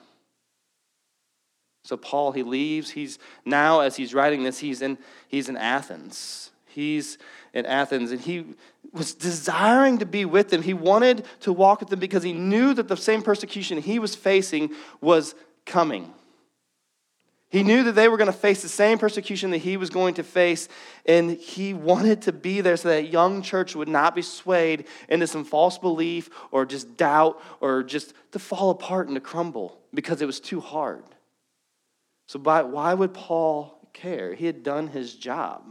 So 1.85 1.96
Paul, 1.96 2.31
he 2.31 2.44
leaves. 2.44 2.90
He's 2.90 3.19
now, 3.44 3.81
as 3.81 3.96
he's 3.96 4.14
writing 4.14 4.44
this, 4.44 4.58
he's 4.61 4.81
in, 4.81 4.96
he's 5.26 5.49
in 5.49 5.56
Athens. 5.56 6.52
He's 6.67 7.19
in 7.52 7.66
Athens, 7.66 8.12
and 8.12 8.20
he 8.20 8.44
was 8.93 9.14
desiring 9.14 9.99
to 9.99 10.06
be 10.06 10.25
with 10.25 10.50
them. 10.50 10.62
He 10.62 10.75
wanted 10.75 11.25
to 11.40 11.52
walk 11.52 11.81
with 11.81 11.90
them 11.90 12.00
because 12.00 12.22
he 12.22 12.32
knew 12.32 12.75
that 12.75 12.88
the 12.88 12.96
same 12.96 13.22
persecution 13.22 13.78
he 13.78 13.99
was 13.99 14.14
facing 14.14 14.70
was 15.00 15.34
coming. 15.66 16.12
He 17.52 17.62
knew 17.62 17.84
that 17.84 17.93
they 17.93 18.08
were 18.08 18.16
going 18.16 18.32
to 18.32 18.38
face 18.38 18.62
the 18.62 18.69
same 18.69 18.99
persecution 18.99 19.50
that 19.50 19.58
he 19.58 19.76
was 19.76 19.90
going 19.90 20.14
to 20.14 20.22
face, 20.22 20.70
and 21.04 21.32
he 21.32 21.75
wanted 21.75 22.22
to 22.22 22.32
be 22.32 22.62
there 22.62 22.78
so 22.78 22.88
that 22.88 23.10
young 23.10 23.43
church 23.43 23.76
would 23.76 23.90
not 23.90 24.14
be 24.14 24.22
swayed 24.22 24.87
into 25.10 25.26
some 25.26 25.44
false 25.44 25.76
belief 25.76 26.31
or 26.50 26.64
just 26.64 26.96
doubt 26.96 27.43
or 27.60 27.82
just 27.82 28.14
to 28.31 28.38
fall 28.38 28.70
apart 28.70 29.08
and 29.08 29.16
to 29.16 29.20
crumble 29.20 29.78
because 29.93 30.22
it 30.22 30.26
was 30.26 30.40
too 30.40 30.60
hard. 30.60 31.04
So, 32.26 32.38
by, 32.38 32.62
why 32.62 32.94
would 32.94 33.12
Paul 33.12 33.87
care? 33.93 34.32
He 34.32 34.46
had 34.46 34.62
done 34.62 34.87
his 34.87 35.14
job. 35.14 35.62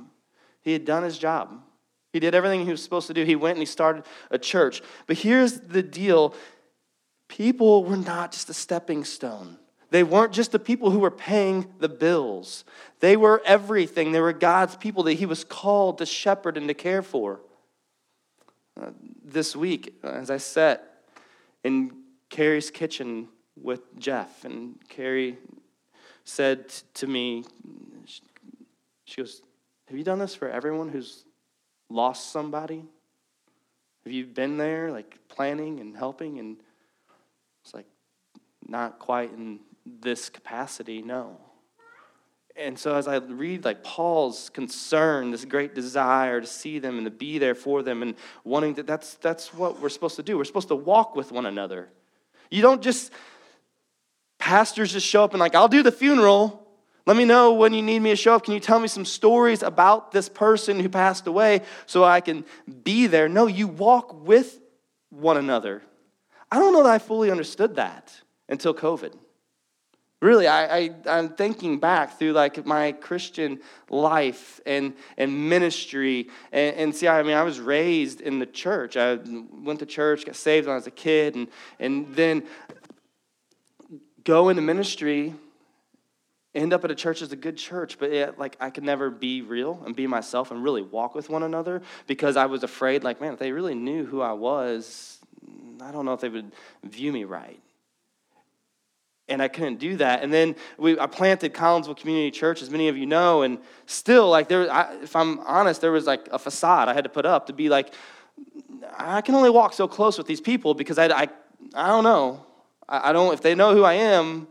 He 0.62 0.74
had 0.74 0.86
done 0.86 1.02
his 1.02 1.18
job. 1.18 1.64
He 2.14 2.20
did 2.20 2.36
everything 2.36 2.66
he 2.66 2.72
was 2.72 2.84
supposed 2.84 3.08
to 3.08 3.14
do. 3.14 3.24
He 3.24 3.36
went 3.36 3.58
and 3.58 3.62
he 3.62 3.66
started 3.66 4.04
a 4.30 4.38
church. 4.38 4.82
But 5.08 5.18
here's 5.18 5.60
the 5.60 5.84
deal 5.84 6.36
people 7.28 7.86
were 7.86 7.98
not 7.98 8.34
just 8.34 8.50
a 8.50 8.54
stepping 8.54 9.06
stone. 9.06 9.58
They 9.90 10.04
weren't 10.04 10.34
just 10.34 10.52
the 10.52 10.60
people 10.60 10.92
who 10.92 11.00
were 11.00 11.12
paying 11.12 11.68
the 11.80 11.90
bills. 11.90 12.64
They 13.00 13.18
were 13.18 13.42
everything. 13.46 14.12
They 14.12 14.22
were 14.22 14.34
God's 14.34 14.76
people 14.76 15.04
that 15.04 15.14
He 15.14 15.26
was 15.26 15.44
called 15.44 15.98
to 16.00 16.06
shepherd 16.06 16.58
and 16.58 16.68
to 16.68 16.74
care 16.74 17.02
for. 17.02 17.42
Uh, 18.80 18.92
this 19.24 19.56
week, 19.56 20.00
as 20.04 20.32
I 20.32 20.38
sat 20.38 21.04
in 21.64 21.92
Carrie's 22.30 22.72
kitchen 22.72 23.28
with 23.62 23.82
Jeff, 24.00 24.46
and 24.46 24.76
Carrie 24.88 25.38
said 26.24 26.70
to 26.96 27.08
me, 27.08 27.44
she 29.04 29.22
goes, 29.22 29.42
Have 29.88 29.98
you 29.98 30.06
done 30.06 30.20
this 30.20 30.36
for 30.36 30.50
everyone 30.50 30.88
who's 30.88 31.26
lost 31.94 32.32
somebody? 32.32 32.86
Have 34.04 34.14
you 34.14 34.26
been 34.26 34.58
there, 34.58 34.92
like 34.92 35.18
planning 35.28 35.80
and 35.80 35.96
helping? 35.96 36.40
And 36.40 36.58
it's 37.64 37.74
like, 37.74 37.86
not 38.68 39.00
quite 39.00 39.32
in 39.34 39.60
this 39.86 40.30
capacity, 40.30 41.02
no. 41.02 41.38
And 42.56 42.78
so 42.78 42.96
as 42.96 43.08
I 43.08 43.18
read 43.18 43.64
like 43.64 43.84
Paul's 43.84 44.50
concern, 44.50 45.32
this 45.32 45.46
great 45.46 45.74
desire 45.74 46.42
to 46.42 46.48
see 46.48 46.80
them 46.80 46.98
and 46.98 47.06
to 47.06 47.12
be 47.12 47.38
there 47.38 47.56
for 47.56 47.82
them 47.82 48.02
and 48.02 48.16
wanting 48.44 48.74
that 48.76 48.88
that's 48.88 49.16
that's 49.16 49.54
what 49.54 49.80
we're 49.80 49.90
supposed 49.90 50.18
to 50.18 50.24
do. 50.24 50.38
We're 50.38 50.44
supposed 50.44 50.68
to 50.68 50.76
walk 50.76 51.16
with 51.16 51.32
one 51.32 51.46
another. 51.46 51.90
You 52.50 52.62
don't 52.62 52.82
just 52.82 53.12
pastors 54.38 54.92
just 54.92 55.08
show 55.08 55.24
up 55.24 55.32
and 55.32 55.40
like, 55.40 55.56
I'll 55.56 55.70
do 55.70 55.82
the 55.82 55.92
funeral, 55.92 56.61
let 57.06 57.18
me 57.18 57.26
know 57.26 57.54
when 57.54 57.74
you 57.74 57.82
need 57.82 58.00
me 58.00 58.12
to 58.12 58.16
show 58.16 58.36
up. 58.36 58.44
Can 58.44 58.54
you 58.54 58.60
tell 58.60 58.80
me 58.80 58.88
some 58.88 59.06
stories 59.06 59.64
about 59.64 60.12
this 60.12 60.30
person 60.30 60.80
who 60.80 60.90
passed 60.90 61.26
away 61.26 61.62
so 61.86 62.04
I 62.04 62.22
can 62.22 62.46
be 62.84 63.08
there? 63.08 63.28
No, 63.28 63.48
you 63.48 63.68
walk 63.68 64.26
with 64.26 64.60
one 65.10 65.38
another. 65.38 65.82
I 66.52 66.60
don't 66.60 66.74
know 66.74 66.84
that 66.84 66.92
I 66.92 67.00
fully 67.00 67.32
understood 67.32 67.76
that 67.76 68.14
until 68.48 68.74
COVID. 68.74 69.14
Really, 70.22 70.48
I, 70.48 70.94
I, 71.08 71.18
am 71.18 71.30
thinking 71.30 71.80
back 71.80 72.20
through 72.20 72.34
like 72.34 72.64
my 72.64 72.92
Christian 72.92 73.60
life 73.90 74.60
and, 74.68 74.94
and 75.18 75.50
ministry. 75.50 76.30
And, 76.52 76.76
and 76.76 76.96
see, 76.96 77.08
I 77.08 77.24
mean, 77.24 77.36
I 77.36 77.42
was 77.42 77.60
raised 77.60 78.22
in 78.22 78.38
the 78.38 78.46
church. 78.46 78.98
I 78.98 79.16
went 79.16 79.80
to 79.80 79.88
church, 79.88 80.26
got 80.26 80.36
saved 80.36 80.68
when 80.68 80.74
I 80.74 80.76
was 80.76 80.86
a 80.86 80.92
kid, 80.92 81.34
and, 81.34 81.48
and 81.80 82.14
then 82.16 82.44
go 84.24 84.50
into 84.50 84.62
ministry 84.62 85.34
end 86.54 86.74
up 86.74 86.84
at 86.84 86.92
a 86.92 86.96
church 86.96 87.22
as 87.22 87.32
a 87.32 87.36
good 87.36 87.58
church, 87.58 87.98
but 87.98 88.38
like 88.38 88.58
I 88.60 88.70
could 88.70 88.84
never 88.84 89.10
be 89.10 89.42
real 89.42 89.82
and 89.86 89.96
be 89.96 90.08
myself 90.08 90.52
and 90.52 90.64
really 90.64 90.82
walk 90.82 91.16
with 91.16 91.30
one 91.30 91.44
another 91.44 91.82
because 92.08 92.36
I 92.36 92.46
was 92.46 92.64
afraid, 92.64 93.04
like, 93.04 93.22
man, 93.22 93.34
if 93.34 93.40
they 93.40 93.52
really 93.52 93.76
knew 93.76 94.06
who 94.06 94.22
I 94.22 94.34
was, 94.34 95.20
I 95.82 95.92
don't 95.92 96.06
know 96.06 96.14
if 96.14 96.22
they 96.22 96.30
would 96.30 96.52
view 96.84 97.12
me 97.12 97.24
right. 97.24 97.60
And 99.30 99.42
I 99.42 99.48
couldn't 99.48 99.80
do 99.80 99.96
that. 99.98 100.24
And 100.24 100.34
then 100.34 100.56
we, 100.78 101.00
I 101.00 101.08
planted 101.08 101.54
Collinsville 101.54 101.96
Community 101.96 102.32
Church, 102.32 102.62
as 102.62 102.70
many 102.70 102.90
of 102.90 102.98
you 102.98 103.06
know, 103.06 103.44
and 103.44 103.60
still, 103.86 104.30
like, 104.30 104.50
there, 104.50 104.70
I, 104.70 104.96
if 105.02 105.16
I'm 105.16 105.40
honest, 105.40 105.80
there 105.80 105.94
was 105.94 106.06
like 106.06 106.28
a 106.32 106.40
facade 106.40 106.90
I 106.90 106.94
had 106.94 107.06
to 107.06 107.10
put 107.10 107.26
up 107.26 107.48
to 107.48 107.54
be 107.54 107.70
like, 107.70 107.94
I 108.98 109.22
can 109.22 109.36
only 109.36 109.50
walk 109.50 109.74
so 109.74 109.88
close 109.88 110.18
with 110.18 110.28
these 110.28 110.42
people 110.42 110.74
because 110.74 110.98
I, 110.98 111.06
I 111.06 111.30
I 111.74 111.88
don't 111.88 112.04
know. 112.04 112.46
I, 112.88 113.10
I 113.10 113.14
don't, 113.14 113.34
if 113.34 113.42
they 113.42 113.56
know 113.56 113.74
who 113.74 113.84
I 113.84 113.94
am. 113.94 114.48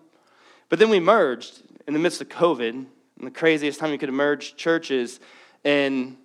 But 0.69 0.78
then 0.78 0.88
we 0.88 1.00
merged 1.00 1.62
in 1.87 1.94
the 1.94 2.00
midst 2.00 2.20
of 2.20 2.28
COVID, 2.28 2.70
in 2.70 2.87
the 3.20 3.30
craziest 3.30 3.78
time 3.78 3.92
you 3.92 3.99
could 3.99 4.08
emerge 4.08 4.56
churches. 4.56 5.20
And 5.64 6.16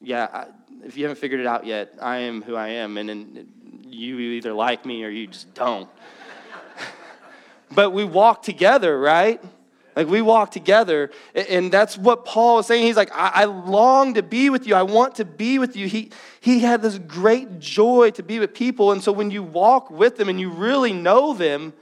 yeah, 0.00 0.46
if 0.84 0.96
you 0.96 1.04
haven't 1.04 1.18
figured 1.18 1.40
it 1.40 1.46
out 1.46 1.66
yet, 1.66 1.94
I 2.00 2.18
am 2.18 2.42
who 2.42 2.54
I 2.56 2.68
am. 2.68 2.98
And, 2.98 3.10
and 3.10 3.84
you 3.86 4.18
either 4.18 4.52
like 4.52 4.84
me 4.84 5.04
or 5.04 5.08
you 5.08 5.26
just 5.26 5.52
don't. 5.54 5.88
but 7.70 7.90
we 7.90 8.04
walk 8.04 8.42
together, 8.42 8.98
right? 8.98 9.42
Like 9.96 10.08
we 10.08 10.22
walk 10.22 10.50
together, 10.50 11.10
and 11.34 11.70
that's 11.70 11.96
what 11.96 12.24
Paul 12.24 12.58
is 12.58 12.66
saying. 12.66 12.84
He's 12.84 12.96
like, 12.96 13.12
I, 13.14 13.30
I, 13.34 13.44
long 13.44 14.14
to 14.14 14.24
be 14.24 14.50
with 14.50 14.66
you. 14.66 14.74
I 14.74 14.82
want 14.82 15.14
to 15.16 15.24
be 15.24 15.60
with 15.60 15.76
you. 15.76 15.86
He, 15.86 16.10
he 16.40 16.58
had 16.58 16.82
this 16.82 16.98
great 16.98 17.60
joy 17.60 18.10
to 18.12 18.22
be 18.24 18.40
with 18.40 18.54
people. 18.54 18.90
And 18.90 19.02
so 19.02 19.12
when 19.12 19.30
you 19.30 19.44
walk 19.44 19.90
with 19.90 20.16
them 20.16 20.28
and 20.28 20.40
you 20.40 20.50
really 20.50 20.92
know 20.92 21.32
them, 21.32 21.74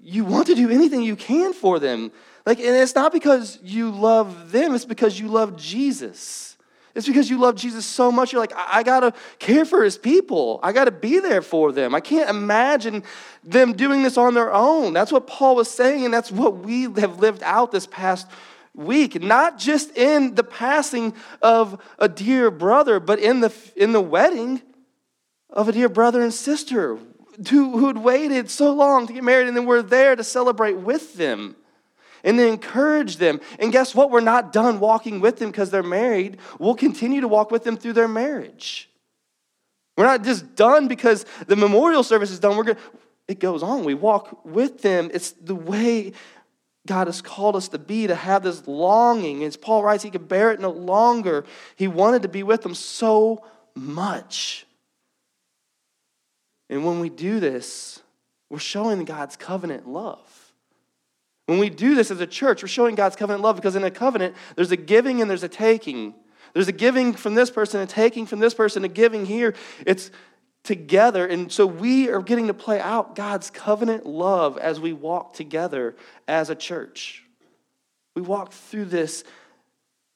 you 0.00 0.24
want 0.24 0.46
to 0.46 0.54
do 0.54 0.70
anything 0.70 1.02
you 1.02 1.16
can 1.16 1.52
for 1.52 1.78
them. 1.78 2.12
Like, 2.46 2.58
and 2.58 2.76
it's 2.76 2.94
not 2.94 3.12
because 3.12 3.58
you 3.62 3.90
love 3.90 4.52
them, 4.52 4.74
it's 4.74 4.84
because 4.84 5.18
you 5.18 5.28
love 5.28 5.56
Jesus. 5.56 6.56
It's 6.94 7.06
because 7.06 7.30
you 7.30 7.38
love 7.38 7.54
Jesus 7.54 7.86
so 7.86 8.10
much. 8.10 8.32
You're 8.32 8.40
like, 8.40 8.56
I, 8.56 8.78
I 8.78 8.82
got 8.82 9.00
to 9.00 9.12
care 9.38 9.64
for 9.64 9.84
his 9.84 9.96
people. 9.96 10.58
I 10.62 10.72
got 10.72 10.86
to 10.86 10.90
be 10.90 11.20
there 11.20 11.42
for 11.42 11.70
them. 11.70 11.94
I 11.94 12.00
can't 12.00 12.28
imagine 12.28 13.04
them 13.44 13.74
doing 13.74 14.02
this 14.02 14.16
on 14.16 14.34
their 14.34 14.52
own. 14.52 14.94
That's 14.94 15.12
what 15.12 15.26
Paul 15.26 15.54
was 15.56 15.70
saying, 15.70 16.04
and 16.04 16.12
that's 16.12 16.32
what 16.32 16.58
we 16.58 16.82
have 16.82 17.20
lived 17.20 17.42
out 17.44 17.70
this 17.70 17.86
past 17.86 18.26
week. 18.74 19.22
Not 19.22 19.58
just 19.58 19.96
in 19.96 20.34
the 20.34 20.42
passing 20.42 21.14
of 21.42 21.80
a 21.98 22.08
dear 22.08 22.50
brother, 22.50 22.98
but 22.98 23.20
in 23.20 23.40
the, 23.40 23.52
in 23.76 23.92
the 23.92 24.00
wedding 24.00 24.62
of 25.50 25.68
a 25.68 25.72
dear 25.72 25.88
brother 25.88 26.20
and 26.20 26.34
sister 26.34 26.98
who, 27.48 27.78
who'd 27.78 27.98
waited 27.98 28.50
so 28.50 28.72
long 28.72 29.06
to 29.06 29.12
get 29.12 29.24
married, 29.24 29.48
and 29.48 29.56
then 29.56 29.66
we're 29.66 29.82
there 29.82 30.16
to 30.16 30.24
celebrate 30.24 30.78
with 30.78 31.14
them 31.14 31.56
and 32.24 32.38
to 32.38 32.46
encourage 32.46 33.16
them. 33.16 33.40
And 33.58 33.70
guess 33.72 33.94
what? 33.94 34.10
We're 34.10 34.20
not 34.20 34.52
done 34.52 34.80
walking 34.80 35.20
with 35.20 35.38
them 35.38 35.50
because 35.50 35.70
they're 35.70 35.82
married. 35.82 36.38
We'll 36.58 36.74
continue 36.74 37.20
to 37.20 37.28
walk 37.28 37.50
with 37.50 37.64
them 37.64 37.76
through 37.76 37.92
their 37.94 38.08
marriage. 38.08 38.90
We're 39.96 40.04
not 40.04 40.24
just 40.24 40.54
done 40.54 40.88
because 40.88 41.26
the 41.46 41.56
memorial 41.56 42.02
service 42.02 42.30
is 42.30 42.38
done. 42.38 42.56
We're 42.56 42.64
going 42.64 42.78
it 43.28 43.40
goes 43.40 43.62
on. 43.62 43.84
We 43.84 43.94
walk 43.94 44.44
with 44.44 44.80
them. 44.80 45.10
It's 45.12 45.32
the 45.32 45.54
way 45.54 46.12
God 46.86 47.08
has 47.08 47.20
called 47.20 47.56
us 47.56 47.68
to 47.68 47.78
be, 47.78 48.06
to 48.06 48.14
have 48.14 48.42
this 48.42 48.66
longing. 48.66 49.44
As 49.44 49.58
Paul 49.58 49.82
writes, 49.82 50.02
he 50.02 50.10
could 50.10 50.28
bear 50.28 50.50
it 50.50 50.60
no 50.60 50.70
longer. 50.70 51.44
He 51.76 51.86
wanted 51.86 52.22
to 52.22 52.28
be 52.28 52.42
with 52.42 52.62
them 52.62 52.74
so 52.74 53.44
much. 53.74 54.66
And 56.70 56.84
when 56.84 57.00
we 57.00 57.08
do 57.08 57.40
this, 57.40 58.00
we're 58.50 58.58
showing 58.58 59.04
God's 59.04 59.36
covenant 59.36 59.88
love. 59.88 60.52
When 61.46 61.58
we 61.58 61.70
do 61.70 61.94
this 61.94 62.10
as 62.10 62.20
a 62.20 62.26
church, 62.26 62.62
we're 62.62 62.68
showing 62.68 62.94
God's 62.94 63.16
covenant 63.16 63.42
love 63.42 63.56
because 63.56 63.74
in 63.74 63.84
a 63.84 63.90
covenant, 63.90 64.34
there's 64.54 64.70
a 64.70 64.76
giving 64.76 65.22
and 65.22 65.30
there's 65.30 65.42
a 65.42 65.48
taking. 65.48 66.14
There's 66.52 66.68
a 66.68 66.72
giving 66.72 67.14
from 67.14 67.34
this 67.34 67.50
person, 67.50 67.80
a 67.80 67.86
taking 67.86 68.26
from 68.26 68.38
this 68.38 68.52
person, 68.54 68.84
a 68.84 68.88
giving 68.88 69.24
here. 69.24 69.54
It's 69.86 70.10
together. 70.62 71.26
And 71.26 71.50
so 71.50 71.66
we 71.66 72.10
are 72.10 72.20
getting 72.20 72.48
to 72.48 72.54
play 72.54 72.80
out 72.80 73.14
God's 73.14 73.48
covenant 73.48 74.04
love 74.04 74.58
as 74.58 74.78
we 74.78 74.92
walk 74.92 75.32
together 75.32 75.96
as 76.26 76.50
a 76.50 76.54
church. 76.54 77.24
We 78.14 78.22
walk 78.22 78.52
through 78.52 78.86
this, 78.86 79.24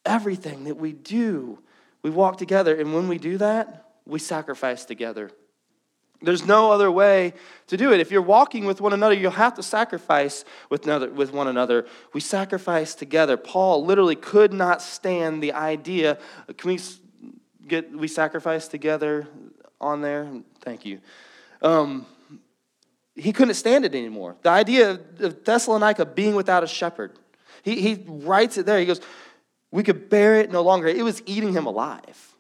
everything 0.05 0.65
that 0.65 0.77
we 0.77 0.93
do, 0.93 1.59
we 2.03 2.11
walk 2.11 2.37
together. 2.37 2.75
And 2.75 2.93
when 2.93 3.09
we 3.09 3.17
do 3.17 3.39
that, 3.39 3.91
we 4.05 4.19
sacrifice 4.19 4.85
together. 4.85 5.31
There's 6.23 6.47
no 6.47 6.71
other 6.71 6.91
way 6.91 7.35
to 7.67 7.77
do 7.77 7.93
it. 7.93 8.01
If 8.01 8.11
you're 8.11 8.23
walking 8.23 8.65
with 8.65 8.81
one 8.81 8.93
another, 8.93 9.15
you'll 9.15 9.33
have 9.33 9.55
to 9.55 9.63
sacrifice 9.63 10.45
with, 10.71 10.85
another, 10.85 11.11
with 11.11 11.33
one 11.33 11.49
another. 11.49 11.87
We 12.13 12.21
sacrifice 12.21 12.95
together. 12.95 13.37
Paul 13.37 13.85
literally 13.85 14.17
could 14.17 14.53
not 14.53 14.81
stand 14.83 15.43
the 15.43 15.53
idea. 15.53 16.19
Can 16.57 16.71
we 16.71 16.81
get 17.67 17.91
we 17.91 18.09
sacrifice 18.09 18.69
together 18.69 19.27
on 19.81 20.01
there? 20.01 20.29
Thank 20.61 20.85
you. 20.85 21.01
Um, 21.61 22.07
he 23.15 23.33
couldn't 23.33 23.55
stand 23.55 23.85
it 23.85 23.95
anymore. 23.95 24.37
The 24.43 24.51
idea 24.51 24.99
of 25.21 25.45
Thessalonica 25.45 26.07
being 26.07 26.35
without 26.35 26.65
a 26.65 26.67
shepherd. 26.67 27.19
He, 27.63 27.81
he 27.81 28.05
writes 28.07 28.59
it 28.59 28.67
there. 28.67 28.79
He 28.79 28.87
goes, 28.87 29.01
We 29.71 29.83
could 29.83 30.09
bear 30.09 30.37
it 30.37 30.51
no 30.51 30.63
longer. 30.63 30.89
It 30.89 31.05
was 31.05 31.23
eating 31.27 31.53
him 31.53 31.67
alive. 31.67 32.32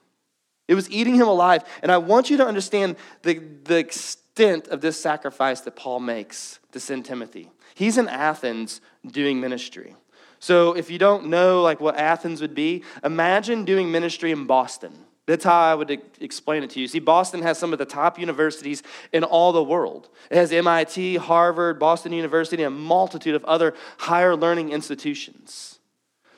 It 0.69 0.75
was 0.75 0.90
eating 0.90 1.14
him 1.14 1.28
alive. 1.28 1.64
And 1.83 1.90
I 1.90 1.99
want 1.99 2.31
you 2.31 2.37
to 2.38 2.47
understand 2.47 2.97
the, 3.23 3.35
the 3.64 3.78
extent 3.78 4.69
of 4.69 4.81
this 4.81 5.00
sacrifice 5.00 5.61
that 5.62 5.76
Paul 5.76 6.00
makes 6.00 6.59
to 6.73 6.81
send 6.81 7.04
Timothy. 7.04 7.50
He's 7.75 7.99
in 7.99 8.09
Athens 8.09 8.81
doing 9.07 9.40
ministry. 9.40 9.97
So 10.38 10.73
if 10.73 10.90
you 10.90 10.99
don't 10.99 11.26
know 11.26 11.62
like 11.62 11.81
what 11.81 11.97
Athens 11.97 12.40
would 12.40 12.54
be, 12.54 12.83
imagine 13.04 13.64
doing 13.64 13.90
ministry 13.90 14.33
in 14.33 14.47
Boston. 14.47 14.92
That's 15.26 15.45
how 15.45 15.61
I 15.61 15.75
would 15.75 16.02
explain 16.21 16.64
it 16.64 16.71
to 16.71 16.81
you. 16.81 16.88
See, 16.88 16.99
Boston 16.99 17.42
has 17.42 17.57
some 17.57 17.73
of 17.73 17.78
the 17.78 17.85
top 17.85 18.19
universities 18.19 18.83
in 19.12 19.23
all 19.23 19.52
the 19.52 19.62
world. 19.62 20.09
It 20.31 20.37
has 20.37 20.50
MIT, 20.52 21.16
Harvard, 21.16 21.78
Boston 21.78 22.12
University, 22.12 22.64
and 22.64 22.75
a 22.75 22.76
multitude 22.76 23.37
of 23.37 23.45
other 23.45 23.75
higher 23.99 24.35
learning 24.35 24.73
institutions. 24.73 25.78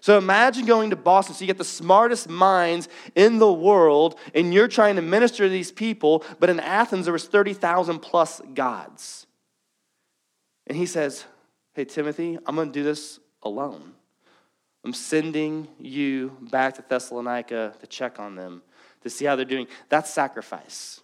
So 0.04 0.18
imagine 0.18 0.66
going 0.66 0.90
to 0.90 0.96
Boston. 0.96 1.34
So 1.34 1.40
you 1.40 1.46
get 1.46 1.56
the 1.56 1.64
smartest 1.64 2.28
minds 2.28 2.90
in 3.14 3.38
the 3.38 3.50
world, 3.50 4.18
and 4.34 4.52
you're 4.52 4.68
trying 4.68 4.96
to 4.96 5.02
minister 5.02 5.44
to 5.44 5.48
these 5.48 5.72
people, 5.72 6.22
but 6.38 6.50
in 6.50 6.60
Athens 6.60 7.06
there 7.06 7.12
was 7.14 7.26
30,000 7.26 8.00
plus 8.00 8.42
gods. 8.52 9.26
And 10.66 10.76
he 10.76 10.84
says, 10.84 11.24
Hey, 11.72 11.86
Timothy, 11.86 12.38
I'm 12.44 12.54
going 12.54 12.70
to 12.70 12.78
do 12.78 12.82
this 12.82 13.18
alone. 13.42 13.94
I'm 14.84 14.92
sending 14.92 15.68
you 15.78 16.36
back 16.50 16.74
to 16.74 16.84
Thessalonica 16.86 17.72
to 17.80 17.86
check 17.86 18.20
on 18.20 18.36
them, 18.36 18.60
to 19.04 19.08
see 19.08 19.24
how 19.24 19.36
they're 19.36 19.46
doing. 19.46 19.68
That's 19.88 20.10
sacrifice. 20.10 21.00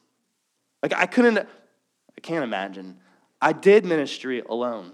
Like, 0.82 0.92
I 0.92 1.06
couldn't, 1.06 1.38
I 1.38 2.20
can't 2.20 2.44
imagine. 2.44 2.98
I 3.40 3.54
did 3.54 3.86
ministry 3.86 4.42
alone 4.46 4.92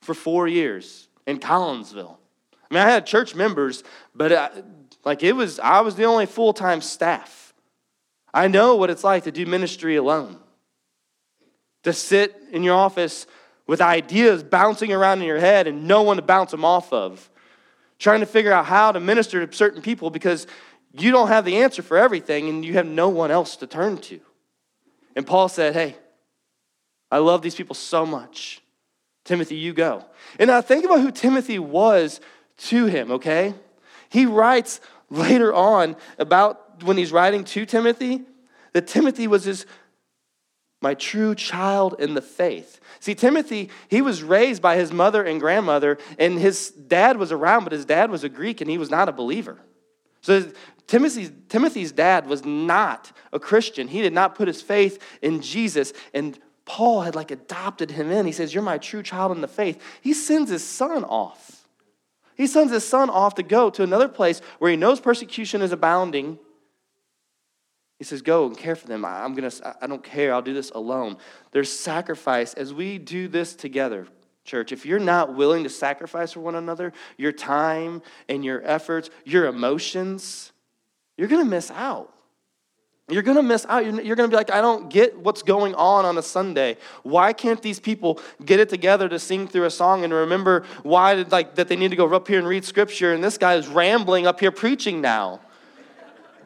for 0.00 0.14
four 0.14 0.48
years 0.48 1.08
in 1.26 1.38
Collinsville. 1.40 2.16
I 2.70 2.74
mean, 2.74 2.82
I 2.82 2.90
had 2.90 3.06
church 3.06 3.34
members, 3.34 3.82
but 4.14 4.32
I, 4.32 4.50
like 5.04 5.22
it 5.22 5.32
was, 5.32 5.58
I 5.58 5.80
was 5.80 5.96
the 5.96 6.04
only 6.04 6.26
full 6.26 6.52
time 6.52 6.80
staff. 6.80 7.54
I 8.32 8.48
know 8.48 8.76
what 8.76 8.90
it's 8.90 9.04
like 9.04 9.24
to 9.24 9.32
do 9.32 9.46
ministry 9.46 9.96
alone, 9.96 10.38
to 11.84 11.92
sit 11.92 12.36
in 12.52 12.62
your 12.62 12.76
office 12.76 13.26
with 13.66 13.80
ideas 13.80 14.42
bouncing 14.42 14.92
around 14.92 15.20
in 15.20 15.26
your 15.26 15.38
head 15.38 15.66
and 15.66 15.86
no 15.86 16.02
one 16.02 16.16
to 16.16 16.22
bounce 16.22 16.50
them 16.50 16.64
off 16.64 16.92
of, 16.92 17.30
trying 17.98 18.20
to 18.20 18.26
figure 18.26 18.52
out 18.52 18.66
how 18.66 18.92
to 18.92 19.00
minister 19.00 19.46
to 19.46 19.56
certain 19.56 19.82
people 19.82 20.10
because 20.10 20.46
you 20.92 21.10
don't 21.10 21.28
have 21.28 21.44
the 21.44 21.56
answer 21.56 21.82
for 21.82 21.96
everything 21.96 22.48
and 22.48 22.64
you 22.64 22.74
have 22.74 22.86
no 22.86 23.08
one 23.08 23.30
else 23.30 23.56
to 23.56 23.66
turn 23.66 23.98
to. 23.98 24.20
And 25.16 25.26
Paul 25.26 25.48
said, 25.48 25.74
Hey, 25.74 25.96
I 27.10 27.18
love 27.18 27.42
these 27.42 27.54
people 27.54 27.74
so 27.74 28.04
much. 28.04 28.60
Timothy, 29.24 29.56
you 29.56 29.72
go. 29.72 30.04
And 30.38 30.48
now 30.48 30.60
think 30.60 30.84
about 30.84 31.00
who 31.00 31.10
Timothy 31.10 31.58
was 31.58 32.20
to 32.58 32.86
him, 32.86 33.10
okay? 33.12 33.54
He 34.08 34.26
writes 34.26 34.80
later 35.10 35.52
on 35.54 35.96
about 36.18 36.82
when 36.82 36.96
he's 36.96 37.12
writing 37.12 37.44
to 37.44 37.66
Timothy 37.66 38.22
that 38.72 38.86
Timothy 38.86 39.26
was 39.26 39.44
his 39.44 39.66
my 40.80 40.94
true 40.94 41.34
child 41.34 41.96
in 41.98 42.14
the 42.14 42.22
faith. 42.22 42.80
See, 43.00 43.14
Timothy, 43.14 43.68
he 43.88 44.00
was 44.00 44.22
raised 44.22 44.62
by 44.62 44.76
his 44.76 44.92
mother 44.92 45.24
and 45.24 45.40
grandmother, 45.40 45.98
and 46.20 46.38
his 46.38 46.70
dad 46.70 47.16
was 47.16 47.32
around, 47.32 47.64
but 47.64 47.72
his 47.72 47.84
dad 47.84 48.12
was 48.12 48.22
a 48.22 48.28
Greek 48.28 48.60
and 48.60 48.70
he 48.70 48.78
was 48.78 48.88
not 48.88 49.08
a 49.08 49.12
believer. 49.12 49.58
So 50.20 50.52
Timothy's, 50.86 51.32
Timothy's 51.48 51.90
dad 51.90 52.26
was 52.26 52.44
not 52.44 53.12
a 53.32 53.40
Christian. 53.40 53.88
He 53.88 54.02
did 54.02 54.12
not 54.12 54.34
put 54.34 54.46
his 54.46 54.62
faith 54.62 55.02
in 55.20 55.40
Jesus, 55.40 55.92
and 56.14 56.38
Paul 56.64 57.00
had 57.00 57.14
like 57.14 57.30
adopted 57.30 57.90
him 57.90 58.10
in. 58.10 58.26
He 58.26 58.32
says, 58.32 58.54
You're 58.54 58.62
my 58.62 58.78
true 58.78 59.02
child 59.02 59.32
in 59.32 59.40
the 59.40 59.48
faith. 59.48 59.82
He 60.00 60.12
sends 60.12 60.50
his 60.50 60.62
son 60.62 61.02
off. 61.04 61.57
He 62.38 62.46
sends 62.46 62.72
his 62.72 62.88
son 62.88 63.10
off 63.10 63.34
to 63.34 63.42
go 63.42 63.68
to 63.68 63.82
another 63.82 64.08
place 64.08 64.40
where 64.60 64.70
he 64.70 64.76
knows 64.76 65.00
persecution 65.00 65.60
is 65.60 65.72
abounding. 65.72 66.38
He 67.98 68.04
says, 68.04 68.22
Go 68.22 68.46
and 68.46 68.56
care 68.56 68.76
for 68.76 68.86
them. 68.86 69.04
I'm 69.04 69.34
gonna, 69.34 69.50
I 69.82 69.88
don't 69.88 70.04
care. 70.04 70.32
I'll 70.32 70.40
do 70.40 70.54
this 70.54 70.70
alone. 70.70 71.16
There's 71.50 71.70
sacrifice 71.70 72.54
as 72.54 72.72
we 72.72 72.96
do 72.96 73.26
this 73.26 73.56
together, 73.56 74.06
church. 74.44 74.70
If 74.70 74.86
you're 74.86 75.00
not 75.00 75.34
willing 75.34 75.64
to 75.64 75.68
sacrifice 75.68 76.32
for 76.32 76.40
one 76.40 76.54
another, 76.54 76.92
your 77.16 77.32
time 77.32 78.02
and 78.28 78.44
your 78.44 78.62
efforts, 78.64 79.10
your 79.24 79.46
emotions, 79.46 80.52
you're 81.16 81.28
gonna 81.28 81.44
miss 81.44 81.72
out. 81.72 82.14
You're 83.08 83.22
going 83.22 83.36
to 83.38 83.42
miss 83.42 83.64
out. 83.68 83.84
You're 83.84 84.16
going 84.16 84.28
to 84.28 84.34
be 84.34 84.36
like, 84.36 84.50
I 84.50 84.60
don't 84.60 84.90
get 84.90 85.18
what's 85.18 85.42
going 85.42 85.74
on 85.74 86.04
on 86.04 86.18
a 86.18 86.22
Sunday. 86.22 86.76
Why 87.02 87.32
can't 87.32 87.62
these 87.62 87.80
people 87.80 88.20
get 88.44 88.60
it 88.60 88.68
together 88.68 89.08
to 89.08 89.18
sing 89.18 89.48
through 89.48 89.64
a 89.64 89.70
song 89.70 90.04
and 90.04 90.12
remember 90.12 90.64
why 90.82 91.14
did, 91.14 91.32
like 91.32 91.54
that 91.54 91.68
they 91.68 91.76
need 91.76 91.88
to 91.88 91.96
go 91.96 92.12
up 92.14 92.28
here 92.28 92.38
and 92.38 92.46
read 92.46 92.66
scripture 92.66 93.14
and 93.14 93.24
this 93.24 93.38
guy 93.38 93.54
is 93.54 93.66
rambling 93.66 94.26
up 94.26 94.40
here 94.40 94.52
preaching 94.52 95.00
now? 95.00 95.40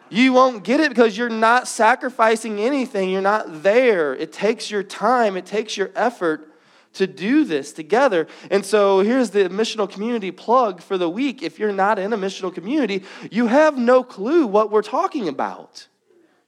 You 0.08 0.32
won't 0.34 0.62
get 0.62 0.78
it 0.78 0.90
because 0.90 1.16
you're 1.16 1.30
not 1.30 1.66
sacrificing 1.66 2.60
anything. 2.60 3.10
You're 3.10 3.22
not 3.22 3.62
there. 3.62 4.14
It 4.14 4.32
takes 4.32 4.70
your 4.70 4.82
time, 4.82 5.36
it 5.36 5.46
takes 5.46 5.76
your 5.76 5.90
effort 5.96 6.48
to 6.92 7.06
do 7.06 7.44
this 7.44 7.72
together. 7.72 8.28
And 8.50 8.64
so 8.64 9.00
here's 9.00 9.30
the 9.30 9.48
missional 9.48 9.90
community 9.90 10.30
plug 10.30 10.82
for 10.82 10.98
the 10.98 11.08
week. 11.08 11.42
If 11.42 11.58
you're 11.58 11.72
not 11.72 11.98
in 11.98 12.12
a 12.12 12.18
missional 12.18 12.54
community, 12.54 13.04
you 13.30 13.46
have 13.46 13.78
no 13.78 14.04
clue 14.04 14.46
what 14.46 14.70
we're 14.70 14.82
talking 14.82 15.28
about. 15.28 15.88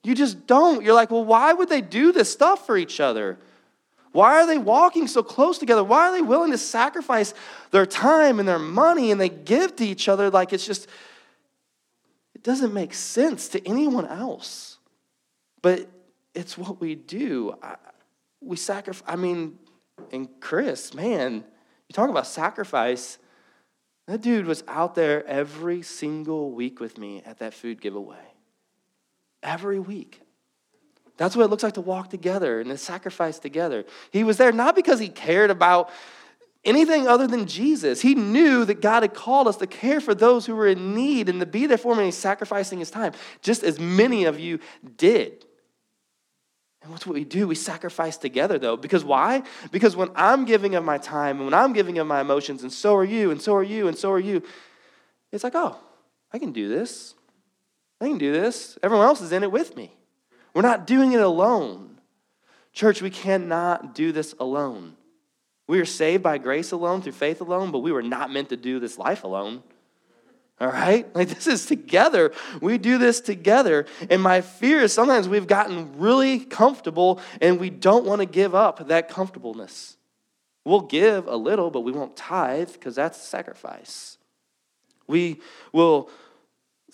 You 0.04 0.14
just 0.14 0.46
don't. 0.46 0.84
You're 0.84 0.94
like, 0.94 1.10
well, 1.10 1.24
why 1.24 1.52
would 1.52 1.70
they 1.70 1.80
do 1.80 2.12
this 2.12 2.30
stuff 2.30 2.66
for 2.66 2.76
each 2.76 3.00
other? 3.00 3.38
Why 4.12 4.34
are 4.34 4.46
they 4.46 4.58
walking 4.58 5.08
so 5.08 5.24
close 5.24 5.58
together? 5.58 5.82
Why 5.82 6.08
are 6.08 6.12
they 6.12 6.22
willing 6.22 6.52
to 6.52 6.58
sacrifice 6.58 7.34
their 7.72 7.86
time 7.86 8.38
and 8.38 8.46
their 8.46 8.60
money 8.60 9.10
and 9.10 9.20
they 9.20 9.30
give 9.30 9.74
to 9.76 9.84
each 9.84 10.08
other 10.08 10.30
like 10.30 10.52
it's 10.52 10.64
just 10.64 10.86
it 12.34 12.44
doesn't 12.44 12.72
make 12.72 12.94
sense 12.94 13.48
to 13.48 13.66
anyone 13.66 14.06
else. 14.06 14.78
But 15.62 15.88
it's 16.34 16.58
what 16.58 16.80
we 16.80 16.94
do. 16.94 17.56
I, 17.62 17.76
we 18.40 18.56
sacrifice. 18.56 19.02
I 19.08 19.16
mean, 19.16 19.58
and 20.12 20.28
Chris, 20.40 20.92
man, 20.92 21.42
you 21.88 21.92
talk 21.92 22.10
about 22.10 22.26
sacrifice. 22.26 23.18
That 24.06 24.20
dude 24.20 24.46
was 24.46 24.62
out 24.68 24.94
there 24.94 25.26
every 25.26 25.80
single 25.80 26.52
week 26.52 26.78
with 26.78 26.98
me 26.98 27.22
at 27.24 27.38
that 27.38 27.54
food 27.54 27.80
giveaway. 27.80 28.33
Every 29.44 29.78
week. 29.78 30.20
That's 31.16 31.36
what 31.36 31.44
it 31.44 31.48
looks 31.48 31.62
like 31.62 31.74
to 31.74 31.80
walk 31.80 32.10
together 32.10 32.60
and 32.60 32.70
to 32.70 32.76
sacrifice 32.76 33.38
together. 33.38 33.84
He 34.10 34.24
was 34.24 34.36
there 34.36 34.50
not 34.50 34.74
because 34.74 34.98
he 34.98 35.08
cared 35.08 35.50
about 35.50 35.90
anything 36.64 37.06
other 37.06 37.26
than 37.26 37.46
Jesus. 37.46 38.00
He 38.00 38.14
knew 38.14 38.64
that 38.64 38.80
God 38.80 39.02
had 39.02 39.14
called 39.14 39.46
us 39.46 39.56
to 39.58 39.66
care 39.66 40.00
for 40.00 40.14
those 40.14 40.46
who 40.46 40.56
were 40.56 40.66
in 40.66 40.94
need 40.94 41.28
and 41.28 41.38
to 41.38 41.46
be 41.46 41.66
there 41.66 41.78
for 41.78 41.92
them, 41.92 42.00
and 42.00 42.06
he's 42.06 42.16
sacrificing 42.16 42.78
his 42.78 42.90
time, 42.90 43.12
just 43.42 43.62
as 43.62 43.78
many 43.78 44.24
of 44.24 44.40
you 44.40 44.58
did. 44.96 45.44
And 46.82 46.90
what's 46.90 47.06
what 47.06 47.14
we 47.14 47.24
do? 47.24 47.46
We 47.46 47.54
sacrifice 47.54 48.16
together, 48.16 48.58
though. 48.58 48.76
Because 48.76 49.04
why? 49.04 49.42
Because 49.70 49.96
when 49.96 50.10
I'm 50.14 50.44
giving 50.44 50.74
of 50.74 50.84
my 50.84 50.98
time 50.98 51.36
and 51.36 51.46
when 51.46 51.54
I'm 51.54 51.72
giving 51.72 51.98
of 51.98 52.06
my 52.06 52.20
emotions, 52.20 52.62
and 52.62 52.72
so 52.72 52.94
are 52.96 53.04
you, 53.04 53.30
and 53.30 53.40
so 53.40 53.54
are 53.54 53.62
you, 53.62 53.88
and 53.88 53.96
so 53.96 54.10
are 54.10 54.18
you, 54.18 54.42
it's 55.32 55.44
like, 55.44 55.54
oh, 55.54 55.76
I 56.32 56.38
can 56.38 56.52
do 56.52 56.68
this. 56.68 57.14
I 58.00 58.08
can 58.08 58.18
do 58.18 58.32
this. 58.32 58.78
Everyone 58.82 59.06
else 59.06 59.20
is 59.20 59.32
in 59.32 59.42
it 59.42 59.52
with 59.52 59.76
me. 59.76 59.92
We're 60.54 60.62
not 60.62 60.86
doing 60.86 61.12
it 61.12 61.20
alone. 61.20 62.00
Church, 62.72 63.00
we 63.00 63.10
cannot 63.10 63.94
do 63.94 64.12
this 64.12 64.34
alone. 64.38 64.96
We 65.66 65.80
are 65.80 65.86
saved 65.86 66.22
by 66.22 66.38
grace 66.38 66.72
alone, 66.72 67.02
through 67.02 67.12
faith 67.12 67.40
alone, 67.40 67.70
but 67.70 67.78
we 67.78 67.92
were 67.92 68.02
not 68.02 68.30
meant 68.30 68.50
to 68.50 68.56
do 68.56 68.78
this 68.78 68.98
life 68.98 69.24
alone. 69.24 69.62
All 70.60 70.68
right? 70.68 71.12
Like 71.14 71.28
this 71.28 71.46
is 71.46 71.66
together. 71.66 72.32
We 72.60 72.78
do 72.78 72.98
this 72.98 73.20
together. 73.20 73.86
And 74.10 74.22
my 74.22 74.40
fear 74.40 74.80
is 74.80 74.92
sometimes 74.92 75.28
we've 75.28 75.46
gotten 75.46 75.98
really 75.98 76.40
comfortable 76.40 77.20
and 77.40 77.58
we 77.58 77.70
don't 77.70 78.04
want 78.04 78.20
to 78.20 78.26
give 78.26 78.54
up 78.54 78.88
that 78.88 79.08
comfortableness. 79.08 79.96
We'll 80.64 80.80
give 80.80 81.26
a 81.26 81.36
little, 81.36 81.70
but 81.70 81.80
we 81.80 81.92
won't 81.92 82.16
tithe 82.16 82.72
because 82.72 82.94
that's 82.94 83.20
sacrifice. 83.20 84.16
We 85.06 85.40
will 85.72 86.08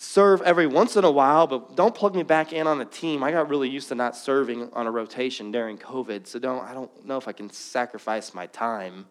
serve 0.01 0.41
every 0.41 0.65
once 0.65 0.95
in 0.95 1.03
a 1.03 1.11
while, 1.11 1.45
but 1.45 1.75
don't 1.75 1.93
plug 1.93 2.15
me 2.15 2.23
back 2.23 2.53
in 2.53 2.65
on 2.65 2.81
a 2.81 2.85
team. 2.85 3.21
I 3.21 3.31
got 3.31 3.49
really 3.49 3.69
used 3.69 3.87
to 3.89 3.95
not 3.95 4.17
serving 4.17 4.73
on 4.73 4.87
a 4.87 4.91
rotation 4.91 5.51
during 5.51 5.77
COVID, 5.77 6.25
so 6.25 6.39
don't 6.39 6.63
I 6.63 6.73
don't 6.73 7.05
know 7.05 7.17
if 7.17 7.27
I 7.27 7.33
can 7.33 7.51
sacrifice 7.51 8.33
my 8.33 8.47
time. 8.47 9.05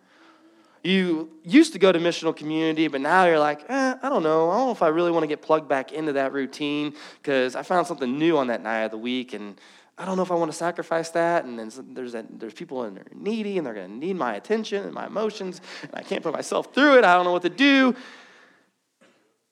You 0.82 1.30
used 1.44 1.74
to 1.74 1.78
go 1.78 1.92
to 1.92 1.98
missional 2.00 2.34
community, 2.34 2.88
but 2.88 3.00
now 3.00 3.24
you're 3.26 3.38
like, 3.38 3.60
eh, 3.68 3.94
I 4.02 4.08
don't 4.08 4.24
know. 4.24 4.50
I 4.50 4.56
don't 4.56 4.66
know 4.66 4.72
if 4.72 4.82
I 4.82 4.88
really 4.88 5.12
want 5.12 5.22
to 5.22 5.28
get 5.28 5.42
plugged 5.42 5.68
back 5.68 5.92
into 5.92 6.14
that 6.14 6.32
routine 6.32 6.94
because 7.22 7.54
I 7.54 7.62
found 7.62 7.86
something 7.86 8.18
new 8.18 8.36
on 8.36 8.48
that 8.48 8.60
night 8.60 8.80
of 8.80 8.90
the 8.90 8.98
week, 8.98 9.32
and 9.32 9.60
I 9.96 10.04
don't 10.04 10.16
know 10.16 10.24
if 10.24 10.32
I 10.32 10.34
want 10.34 10.50
to 10.50 10.56
sacrifice 10.56 11.10
that. 11.10 11.44
And 11.44 11.56
then 11.56 11.70
there's 11.94 12.12
that, 12.14 12.40
there's 12.40 12.54
people 12.54 12.82
in 12.84 12.94
there 12.94 13.06
needy, 13.14 13.58
and 13.58 13.66
they're 13.66 13.74
going 13.74 13.90
to 13.90 14.06
need 14.06 14.16
my 14.16 14.34
attention 14.34 14.84
and 14.84 14.92
my 14.92 15.06
emotions, 15.06 15.60
and 15.82 15.92
I 15.94 16.02
can't 16.02 16.24
put 16.24 16.32
myself 16.32 16.74
through 16.74 16.98
it. 16.98 17.04
I 17.04 17.14
don't 17.14 17.24
know 17.24 17.32
what 17.32 17.42
to 17.42 17.48
do. 17.48 17.94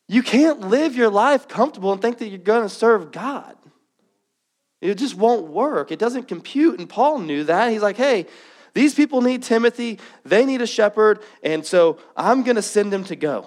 You 0.09 0.23
can't 0.23 0.61
live 0.61 0.97
your 0.97 1.11
life 1.11 1.47
comfortable 1.49 1.93
and 1.93 2.01
think 2.01 2.19
that 2.19 2.29
you're 2.29 2.39
going 2.39 2.63
to 2.63 2.69
serve 2.69 3.13
God. 3.13 3.55
It 4.81 4.95
just 4.95 5.15
won't 5.15 5.49
work. 5.49 5.93
It 5.93 5.99
doesn't 5.99 6.29
compute. 6.29 6.79
And 6.79 6.89
Paul 6.89 7.19
knew 7.19 7.45
that. 7.45 7.71
He's 7.71 7.83
like, 7.83 7.97
hey, 7.97 8.27
these 8.75 8.95
people 8.95 9.21
need 9.21 9.43
Timothy. 9.43 9.99
They 10.25 10.47
need 10.47 10.63
a 10.63 10.67
shepherd. 10.67 11.21
And 11.43 11.67
so 11.67 11.99
I'm 12.17 12.43
going 12.43 12.57
to 12.57 12.63
send 12.63 12.95
him 12.95 13.05
to 13.05 13.17
go. 13.17 13.47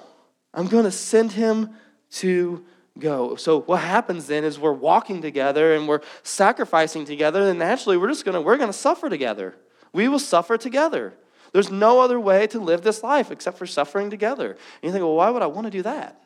I'm 0.53 0.67
going 0.67 0.83
to 0.83 0.91
send 0.91 1.31
him 1.31 1.71
to 2.11 2.65
go. 2.99 3.35
So 3.37 3.61
what 3.61 3.79
happens 3.79 4.27
then 4.27 4.43
is 4.43 4.59
we're 4.59 4.73
walking 4.73 5.21
together 5.21 5.73
and 5.73 5.87
we're 5.87 6.01
sacrificing 6.23 7.05
together. 7.05 7.41
And 7.49 7.57
naturally, 7.57 7.97
we're 7.97 8.09
just 8.09 8.25
going 8.25 8.35
to, 8.35 8.41
we're 8.41 8.57
going 8.57 8.69
to 8.69 8.73
suffer 8.73 9.09
together. 9.09 9.55
We 9.93 10.09
will 10.09 10.19
suffer 10.19 10.57
together. 10.57 11.13
There's 11.53 11.71
no 11.71 12.01
other 12.01 12.19
way 12.19 12.47
to 12.47 12.59
live 12.59 12.81
this 12.81 13.03
life 13.03 13.31
except 13.31 13.57
for 13.57 13.65
suffering 13.65 14.09
together. 14.09 14.51
And 14.51 14.83
you 14.83 14.91
think, 14.91 15.03
well, 15.03 15.15
why 15.15 15.29
would 15.29 15.41
I 15.41 15.47
want 15.47 15.67
to 15.67 15.71
do 15.71 15.81
that? 15.83 16.21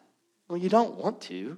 Well, 0.47 0.57
you 0.57 0.69
don't 0.69 0.95
want 0.95 1.21
to. 1.21 1.57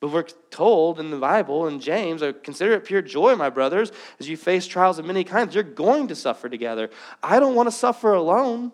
But 0.00 0.12
we're 0.12 0.26
told 0.50 1.00
in 1.00 1.10
the 1.10 1.16
Bible, 1.16 1.66
in 1.66 1.80
James, 1.80 2.22
consider 2.42 2.74
it 2.74 2.84
pure 2.84 3.00
joy, 3.00 3.36
my 3.36 3.48
brothers, 3.48 3.90
as 4.20 4.28
you 4.28 4.36
face 4.36 4.66
trials 4.66 4.98
of 4.98 5.06
many 5.06 5.24
kinds. 5.24 5.54
You're 5.54 5.64
going 5.64 6.08
to 6.08 6.14
suffer 6.14 6.48
together. 6.48 6.90
I 7.22 7.40
don't 7.40 7.54
want 7.54 7.68
to 7.68 7.72
suffer 7.72 8.12
alone. 8.12 8.72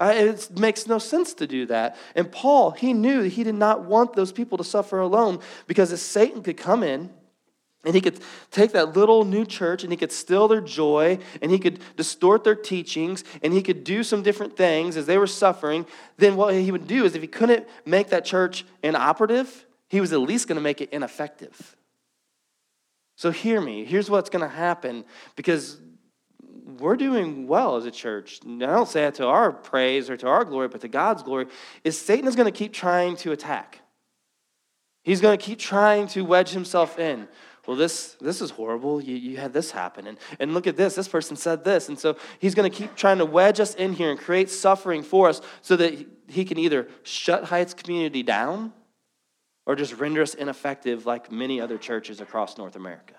It 0.00 0.58
makes 0.58 0.86
no 0.86 0.98
sense 0.98 1.34
to 1.34 1.46
do 1.46 1.66
that. 1.66 1.96
And 2.14 2.30
Paul, 2.30 2.70
he 2.70 2.92
knew 2.92 3.22
that 3.22 3.30
he 3.30 3.44
did 3.44 3.56
not 3.56 3.84
want 3.84 4.14
those 4.14 4.32
people 4.32 4.56
to 4.56 4.64
suffer 4.64 4.98
alone 4.98 5.40
because 5.66 5.92
if 5.92 5.98
Satan 5.98 6.42
could 6.42 6.56
come 6.56 6.82
in 6.82 7.10
and 7.84 7.94
he 7.94 8.00
could 8.00 8.20
take 8.50 8.72
that 8.72 8.96
little 8.96 9.24
new 9.24 9.44
church 9.44 9.84
and 9.84 9.92
he 9.92 9.96
could 9.96 10.10
steal 10.10 10.48
their 10.48 10.60
joy 10.60 11.18
and 11.40 11.50
he 11.50 11.58
could 11.58 11.78
distort 11.96 12.42
their 12.42 12.56
teachings 12.56 13.22
and 13.42 13.52
he 13.52 13.62
could 13.62 13.84
do 13.84 14.02
some 14.02 14.22
different 14.22 14.56
things 14.56 14.96
as 14.96 15.06
they 15.06 15.16
were 15.16 15.28
suffering. 15.28 15.86
Then 16.16 16.36
what 16.36 16.54
he 16.54 16.72
would 16.72 16.88
do 16.88 17.04
is 17.04 17.14
if 17.14 17.22
he 17.22 17.28
couldn't 17.28 17.68
make 17.86 18.08
that 18.08 18.24
church 18.24 18.64
inoperative, 18.82 19.64
he 19.88 20.00
was 20.00 20.12
at 20.12 20.20
least 20.20 20.48
going 20.48 20.56
to 20.56 20.62
make 20.62 20.80
it 20.80 20.90
ineffective. 20.92 21.76
So 23.16 23.30
hear 23.30 23.60
me. 23.60 23.84
Here's 23.84 24.10
what's 24.10 24.30
going 24.30 24.42
to 24.42 24.54
happen 24.54 25.04
because 25.36 25.78
we're 26.78 26.96
doing 26.96 27.46
well 27.46 27.76
as 27.76 27.86
a 27.86 27.90
church. 27.90 28.40
I 28.44 28.58
don't 28.58 28.88
say 28.88 29.04
it 29.04 29.14
to 29.14 29.26
our 29.26 29.52
praise 29.52 30.10
or 30.10 30.16
to 30.16 30.28
our 30.28 30.44
glory, 30.44 30.68
but 30.68 30.80
to 30.82 30.88
God's 30.88 31.22
glory. 31.22 31.46
Is 31.84 31.98
Satan 31.98 32.28
is 32.28 32.36
going 32.36 32.52
to 32.52 32.56
keep 32.56 32.72
trying 32.72 33.16
to 33.16 33.32
attack. 33.32 33.80
He's 35.02 35.20
going 35.20 35.38
to 35.38 35.42
keep 35.42 35.58
trying 35.58 36.06
to 36.08 36.22
wedge 36.22 36.50
himself 36.50 36.98
in 36.98 37.28
well, 37.68 37.76
this, 37.76 38.16
this 38.18 38.40
is 38.40 38.50
horrible. 38.50 38.98
You, 38.98 39.14
you 39.14 39.36
had 39.36 39.52
this 39.52 39.70
happen. 39.70 40.06
And, 40.06 40.16
and 40.40 40.54
look 40.54 40.66
at 40.66 40.78
this. 40.78 40.94
This 40.94 41.06
person 41.06 41.36
said 41.36 41.64
this. 41.64 41.90
And 41.90 41.98
so 41.98 42.16
he's 42.38 42.54
going 42.54 42.68
to 42.68 42.74
keep 42.74 42.96
trying 42.96 43.18
to 43.18 43.26
wedge 43.26 43.60
us 43.60 43.74
in 43.74 43.92
here 43.92 44.10
and 44.10 44.18
create 44.18 44.48
suffering 44.48 45.02
for 45.02 45.28
us 45.28 45.42
so 45.60 45.76
that 45.76 46.06
he 46.28 46.46
can 46.46 46.58
either 46.58 46.88
shut 47.02 47.44
Heights 47.44 47.74
community 47.74 48.22
down 48.22 48.72
or 49.66 49.76
just 49.76 49.98
render 49.98 50.22
us 50.22 50.32
ineffective 50.32 51.04
like 51.04 51.30
many 51.30 51.60
other 51.60 51.76
churches 51.76 52.22
across 52.22 52.56
North 52.56 52.74
America. 52.74 53.16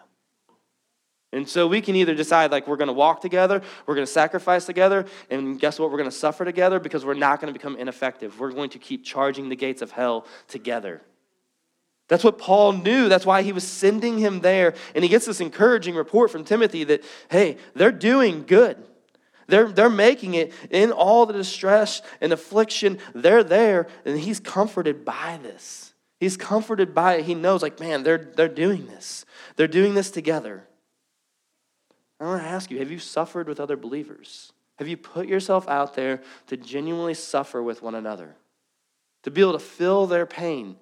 And 1.32 1.48
so 1.48 1.68
we 1.68 1.80
can 1.80 1.96
either 1.96 2.16
decide 2.16 2.50
like 2.50 2.68
we're 2.68 2.76
going 2.76 2.88
to 2.88 2.94
walk 2.94 3.22
together, 3.22 3.62
we're 3.86 3.94
going 3.94 4.08
to 4.08 4.12
sacrifice 4.12 4.66
together, 4.66 5.06
and 5.30 5.60
guess 5.60 5.78
what? 5.78 5.92
We're 5.92 6.00
going 6.00 6.10
to 6.10 6.16
suffer 6.16 6.44
together 6.44 6.80
because 6.80 7.06
we're 7.06 7.14
not 7.14 7.40
going 7.40 7.54
to 7.54 7.60
become 7.60 7.76
ineffective. 7.76 8.40
We're 8.40 8.52
going 8.52 8.72
to 8.72 8.80
keep 8.80 9.06
charging 9.06 9.50
the 9.50 9.56
gates 9.56 9.84
of 9.84 9.92
hell 9.92 10.26
together. 10.48 11.04
That's 12.10 12.24
what 12.24 12.40
Paul 12.40 12.74
knew. 12.74 13.08
That's 13.08 13.26
why 13.26 13.44
he 13.44 13.54
was 13.54 13.66
sending 13.66 14.18
him 14.18 14.42
there. 14.42 14.74
And 14.94 15.04
he 15.04 15.10
gets 15.10 15.28
this 15.28 15.40
encouraging 15.40 15.96
report 15.96 16.32
from 16.32 16.44
Timothy 16.44 16.84
that, 16.86 17.04
hey, 17.30 17.58
they're 17.76 17.92
doing 17.92 18.44
good. 18.46 18.84
They're, 19.48 19.72
they're 19.72 19.90
making 19.90 20.34
it 20.34 20.52
in 20.70 20.92
all 20.92 21.26
the 21.26 21.34
distress 21.34 22.02
and 22.20 22.34
affliction. 22.34 23.00
They're 23.16 23.44
there, 23.44 23.88
and 24.06 24.20
he's 24.20 24.40
comforted 24.40 25.06
by 25.06 25.40
this. 25.42 25.94
He's 26.20 26.36
comforted 26.36 26.94
by 26.94 27.16
it. 27.16 27.26
He 27.26 27.36
knows, 27.36 27.62
like, 27.62 27.80
man, 27.80 28.04
they're, 28.04 28.32
they're 28.36 28.48
doing 28.48 28.88
this. 28.88 29.26
They're 29.56 29.68
doing 29.68 29.94
this 29.94 30.12
together. 30.12 30.68
I 32.20 32.26
want 32.26 32.42
to 32.42 32.50
ask 32.50 32.70
you 32.70 32.80
have 32.80 32.92
you 32.92 33.00
suffered 33.00 33.48
with 33.48 33.60
other 33.60 33.78
believers? 33.78 34.52
Have 34.78 34.88
you 34.88 34.98
put 34.98 35.28
yourself 35.28 35.68
out 35.68 35.96
there 35.96 36.22
to 36.48 36.58
genuinely 36.58 37.14
suffer 37.14 37.62
with 37.62 37.82
one 37.82 37.96
another? 37.96 38.36
To 39.24 39.32
be 39.32 39.42
able 39.42 39.54
to 39.54 39.60
feel 39.60 40.06
their 40.06 40.26
pain? 40.26 40.76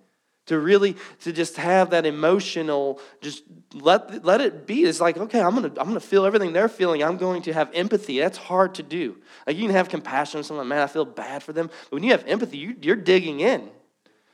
To 0.47 0.59
really 0.59 0.95
to 1.21 1.31
just 1.31 1.55
have 1.57 1.91
that 1.91 2.05
emotional 2.05 2.99
just 3.21 3.43
let 3.73 4.25
let 4.25 4.41
it 4.41 4.65
be 4.65 4.83
it's 4.83 4.99
like 4.99 5.17
okay 5.17 5.39
i'm 5.39 5.53
gonna 5.53 5.71
i'm 5.77 5.87
gonna 5.87 5.99
feel 5.99 6.25
everything 6.25 6.51
they're 6.51 6.67
feeling 6.67 7.03
i'm 7.03 7.17
going 7.17 7.41
to 7.41 7.53
have 7.53 7.69
empathy 7.73 8.19
that's 8.19 8.37
hard 8.37 8.75
to 8.75 8.83
do 8.83 9.15
like 9.45 9.55
you 9.55 9.63
can 9.63 9.71
have 9.71 9.87
compassion 9.89 10.39
on 10.39 10.43
someone 10.43 10.67
man 10.67 10.81
i 10.81 10.87
feel 10.87 11.05
bad 11.05 11.43
for 11.43 11.53
them 11.53 11.67
but 11.67 11.91
when 11.91 12.03
you 12.03 12.11
have 12.11 12.25
empathy 12.27 12.57
you, 12.57 12.75
you're 12.81 12.95
digging 12.95 13.39
in 13.39 13.69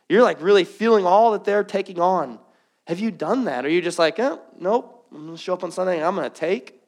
you're 0.10 0.24
like 0.24 0.42
really 0.42 0.64
feeling 0.64 1.06
all 1.06 1.32
that 1.32 1.44
they're 1.44 1.64
taking 1.64 2.00
on 2.00 2.40
have 2.88 3.00
you 3.00 3.12
done 3.12 3.46
that 3.46 3.66
or 3.66 3.70
you 3.70 3.82
just 3.82 4.00
like 4.00 4.20
oh, 4.20 4.42
nope 4.60 5.06
i'm 5.12 5.26
gonna 5.26 5.38
show 5.38 5.54
up 5.54 5.64
on 5.64 5.72
sunday 5.72 6.04
i'm 6.04 6.16
gonna 6.16 6.30
take 6.30 6.80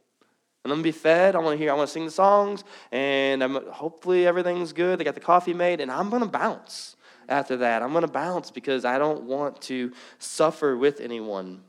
and 0.64 0.72
I'm 0.72 0.78
gonna 0.78 0.84
be 0.84 0.92
fed. 0.92 1.36
I 1.36 1.40
want 1.40 1.54
to 1.54 1.58
hear. 1.64 1.72
I 1.72 1.76
want 1.76 1.88
to 1.88 1.94
sing 1.94 2.06
the 2.06 2.12
songs, 2.12 2.64
and 2.92 3.44
I'm, 3.44 3.54
hopefully 3.68 4.26
everything's 4.26 4.74
good. 4.74 5.00
They 5.00 5.04
got 5.04 5.14
the 5.14 5.22
coffee 5.22 5.54
made, 5.54 5.80
and 5.80 5.92
I'm 5.92 6.10
gonna 6.10 6.26
bounce. 6.26 6.95
After 7.30 7.58
that. 7.58 7.82
I'm 7.82 7.92
going 7.92 8.02
to 8.02 8.08
bounce 8.08 8.52
because 8.52 8.86
I 8.86 8.98
don't 8.98 9.24
want 9.24 9.62
to 9.64 9.92
suffer 10.20 10.78
with 10.78 11.00
anyone. 11.00 11.62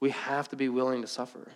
We 0.00 0.10
have 0.10 0.48
to 0.50 0.56
be 0.56 0.68
willing 0.68 1.02
to 1.02 1.08
suffer. 1.08 1.52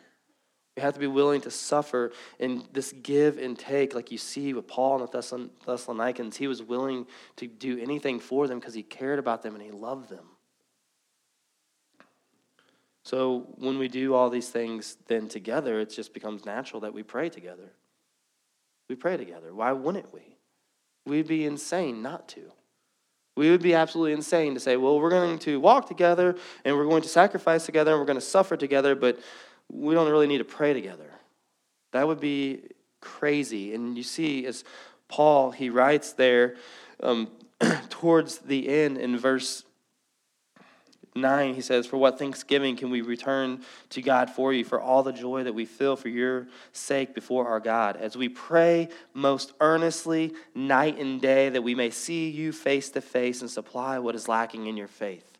We 0.76 0.82
have 0.82 0.94
to 0.94 1.00
be 1.00 1.06
willing 1.06 1.40
to 1.42 1.50
suffer 1.50 2.12
in 2.38 2.64
this 2.72 2.92
give 2.92 3.38
and 3.38 3.56
take, 3.56 3.94
like 3.94 4.10
you 4.10 4.18
see 4.18 4.52
with 4.52 4.66
Paul 4.66 5.00
and 5.00 5.08
the 5.08 5.50
Thessalonians. 5.64 6.36
He 6.36 6.48
was 6.48 6.62
willing 6.62 7.06
to 7.36 7.46
do 7.46 7.78
anything 7.78 8.18
for 8.18 8.48
them 8.48 8.58
because 8.58 8.74
he 8.74 8.82
cared 8.82 9.18
about 9.18 9.42
them 9.42 9.54
and 9.54 9.62
he 9.62 9.70
loved 9.70 10.10
them. 10.10 10.26
So 13.04 13.46
when 13.56 13.78
we 13.78 13.86
do 13.86 14.14
all 14.14 14.30
these 14.30 14.48
things 14.48 14.96
then 15.06 15.28
together, 15.28 15.78
it 15.78 15.90
just 15.90 16.12
becomes 16.12 16.44
natural 16.44 16.80
that 16.80 16.94
we 16.94 17.02
pray 17.02 17.28
together. 17.28 17.70
We 18.88 18.96
pray 18.96 19.16
together. 19.16 19.54
Why 19.54 19.72
wouldn't 19.72 20.12
we? 20.12 20.38
We'd 21.06 21.28
be 21.28 21.44
insane 21.44 22.02
not 22.02 22.28
to. 22.30 22.50
We 23.36 23.50
would 23.50 23.62
be 23.62 23.74
absolutely 23.74 24.12
insane 24.12 24.54
to 24.54 24.60
say, 24.60 24.76
well, 24.76 25.00
we're 25.00 25.10
going 25.10 25.38
to 25.40 25.58
walk 25.58 25.88
together 25.88 26.36
and 26.64 26.76
we're 26.76 26.84
going 26.84 27.02
to 27.02 27.08
sacrifice 27.08 27.66
together 27.66 27.90
and 27.90 28.00
we're 28.00 28.06
going 28.06 28.18
to 28.18 28.24
suffer 28.24 28.56
together, 28.56 28.94
but 28.94 29.18
we 29.70 29.94
don't 29.94 30.10
really 30.10 30.28
need 30.28 30.38
to 30.38 30.44
pray 30.44 30.72
together. 30.72 31.10
That 31.92 32.06
would 32.06 32.20
be 32.20 32.62
crazy. 33.00 33.74
And 33.74 33.96
you 33.96 34.04
see, 34.04 34.46
as 34.46 34.64
Paul, 35.08 35.50
he 35.50 35.68
writes 35.68 36.12
there 36.12 36.56
um, 37.02 37.28
towards 37.88 38.38
the 38.38 38.68
end 38.68 38.98
in 38.98 39.18
verse 39.18 39.64
9, 41.16 41.54
he 41.54 41.60
says, 41.60 41.86
For 41.86 41.96
what 41.96 42.18
thanksgiving 42.18 42.76
can 42.76 42.90
we 42.90 43.00
return 43.00 43.62
to 43.90 44.02
God 44.02 44.30
for 44.30 44.52
you, 44.52 44.64
for 44.64 44.80
all 44.80 45.02
the 45.02 45.12
joy 45.12 45.44
that 45.44 45.54
we 45.54 45.64
feel 45.64 45.94
for 45.94 46.08
your 46.08 46.48
sake 46.72 47.14
before 47.14 47.46
our 47.46 47.60
God, 47.60 47.96
as 47.96 48.16
we 48.16 48.28
pray 48.28 48.88
most 49.12 49.52
earnestly 49.60 50.32
night 50.54 50.98
and 50.98 51.20
day 51.20 51.50
that 51.50 51.62
we 51.62 51.74
may 51.74 51.90
see 51.90 52.30
you 52.30 52.52
face 52.52 52.90
to 52.90 53.00
face 53.00 53.42
and 53.42 53.50
supply 53.50 53.98
what 53.98 54.16
is 54.16 54.28
lacking 54.28 54.66
in 54.66 54.76
your 54.76 54.88
faith. 54.88 55.38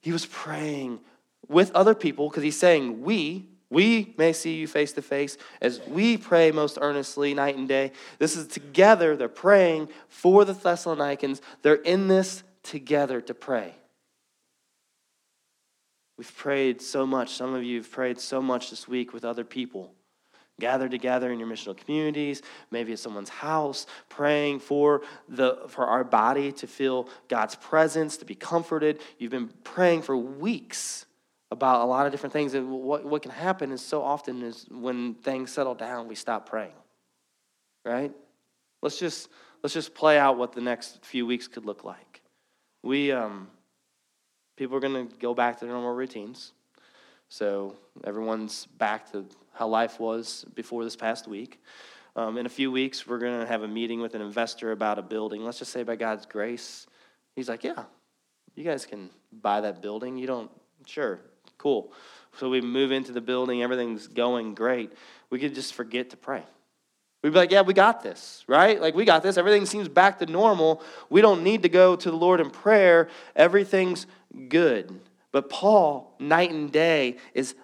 He 0.00 0.12
was 0.12 0.26
praying 0.26 1.00
with 1.48 1.70
other 1.74 1.94
people 1.94 2.28
because 2.28 2.42
he's 2.42 2.58
saying, 2.58 3.02
We, 3.02 3.46
we 3.70 4.14
may 4.18 4.34
see 4.34 4.56
you 4.56 4.66
face 4.66 4.92
to 4.92 5.02
face 5.02 5.38
as 5.62 5.80
we 5.86 6.18
pray 6.18 6.50
most 6.50 6.78
earnestly 6.80 7.32
night 7.32 7.56
and 7.56 7.66
day. 7.66 7.92
This 8.18 8.36
is 8.36 8.46
together. 8.46 9.16
They're 9.16 9.28
praying 9.28 9.88
for 10.08 10.44
the 10.44 10.52
Thessalonians. 10.54 11.40
They're 11.62 11.74
in 11.76 12.08
this 12.08 12.42
together 12.62 13.22
to 13.22 13.32
pray. 13.34 13.74
We've 16.18 16.36
prayed 16.36 16.82
so 16.82 17.06
much. 17.06 17.30
Some 17.30 17.54
of 17.54 17.62
you 17.62 17.78
have 17.78 17.90
prayed 17.90 18.18
so 18.18 18.42
much 18.42 18.70
this 18.70 18.88
week 18.88 19.14
with 19.14 19.24
other 19.24 19.44
people. 19.44 19.94
Gathered 20.60 20.90
together 20.90 21.30
in 21.30 21.38
your 21.38 21.48
missional 21.48 21.76
communities, 21.76 22.42
maybe 22.72 22.92
at 22.92 22.98
someone's 22.98 23.28
house, 23.28 23.86
praying 24.08 24.58
for, 24.58 25.02
the, 25.28 25.60
for 25.68 25.86
our 25.86 26.02
body 26.02 26.50
to 26.50 26.66
feel 26.66 27.08
God's 27.28 27.54
presence, 27.54 28.16
to 28.16 28.24
be 28.24 28.34
comforted. 28.34 29.00
You've 29.18 29.30
been 29.30 29.50
praying 29.62 30.02
for 30.02 30.16
weeks 30.16 31.06
about 31.52 31.82
a 31.82 31.84
lot 31.84 32.06
of 32.06 32.12
different 32.12 32.32
things. 32.32 32.54
And 32.54 32.70
what, 32.70 33.04
what 33.04 33.22
can 33.22 33.30
happen 33.30 33.70
is 33.70 33.80
so 33.80 34.02
often 34.02 34.42
is 34.42 34.66
when 34.68 35.14
things 35.14 35.52
settle 35.52 35.76
down, 35.76 36.08
we 36.08 36.16
stop 36.16 36.48
praying. 36.48 36.72
Right? 37.84 38.12
Let's 38.82 38.98
just 38.98 39.28
let's 39.62 39.74
just 39.74 39.94
play 39.94 40.18
out 40.18 40.38
what 40.38 40.52
the 40.52 40.60
next 40.60 41.04
few 41.04 41.24
weeks 41.24 41.46
could 41.48 41.64
look 41.64 41.84
like. 41.84 42.22
We 42.82 43.12
um, 43.12 43.48
people 44.58 44.76
are 44.76 44.80
going 44.80 45.08
to 45.08 45.16
go 45.18 45.32
back 45.32 45.58
to 45.58 45.64
their 45.64 45.72
normal 45.72 45.94
routines. 45.94 46.52
So 47.28 47.76
everyone's 48.04 48.66
back 48.66 49.10
to 49.12 49.24
how 49.54 49.68
life 49.68 50.00
was 50.00 50.44
before 50.54 50.82
this 50.82 50.96
past 50.96 51.28
week. 51.28 51.62
Um, 52.16 52.36
in 52.36 52.46
a 52.46 52.48
few 52.48 52.72
weeks, 52.72 53.06
we're 53.06 53.20
going 53.20 53.38
to 53.38 53.46
have 53.46 53.62
a 53.62 53.68
meeting 53.68 54.00
with 54.00 54.14
an 54.14 54.20
investor 54.20 54.72
about 54.72 54.98
a 54.98 55.02
building. 55.02 55.44
Let's 55.44 55.60
just 55.60 55.72
say 55.72 55.84
by 55.84 55.94
God's 55.94 56.26
grace, 56.26 56.88
he's 57.36 57.48
like, 57.48 57.62
yeah, 57.62 57.84
you 58.56 58.64
guys 58.64 58.84
can 58.84 59.10
buy 59.30 59.60
that 59.60 59.80
building. 59.80 60.18
You 60.18 60.26
don't, 60.26 60.50
sure, 60.86 61.20
cool. 61.56 61.92
So 62.38 62.50
we 62.50 62.60
move 62.60 62.90
into 62.90 63.12
the 63.12 63.20
building, 63.20 63.62
everything's 63.62 64.08
going 64.08 64.54
great. 64.54 64.92
We 65.30 65.38
could 65.38 65.54
just 65.54 65.74
forget 65.74 66.10
to 66.10 66.16
pray. 66.16 66.42
We'd 67.22 67.30
be 67.30 67.38
like, 67.38 67.50
yeah, 67.50 67.62
we 67.62 67.74
got 67.74 68.02
this, 68.02 68.44
right? 68.46 68.80
Like, 68.80 68.94
we 68.94 69.04
got 69.04 69.24
this. 69.24 69.36
Everything 69.36 69.66
seems 69.66 69.88
back 69.88 70.20
to 70.20 70.26
normal. 70.26 70.82
We 71.10 71.20
don't 71.20 71.42
need 71.42 71.64
to 71.64 71.68
go 71.68 71.96
to 71.96 72.10
the 72.10 72.16
Lord 72.16 72.38
in 72.38 72.50
prayer. 72.50 73.08
Everything's 73.34 74.06
good. 74.38 75.00
But 75.32 75.50
Paul, 75.50 76.14
night 76.18 76.50
and 76.50 76.72
day, 76.72 77.16
is 77.34 77.54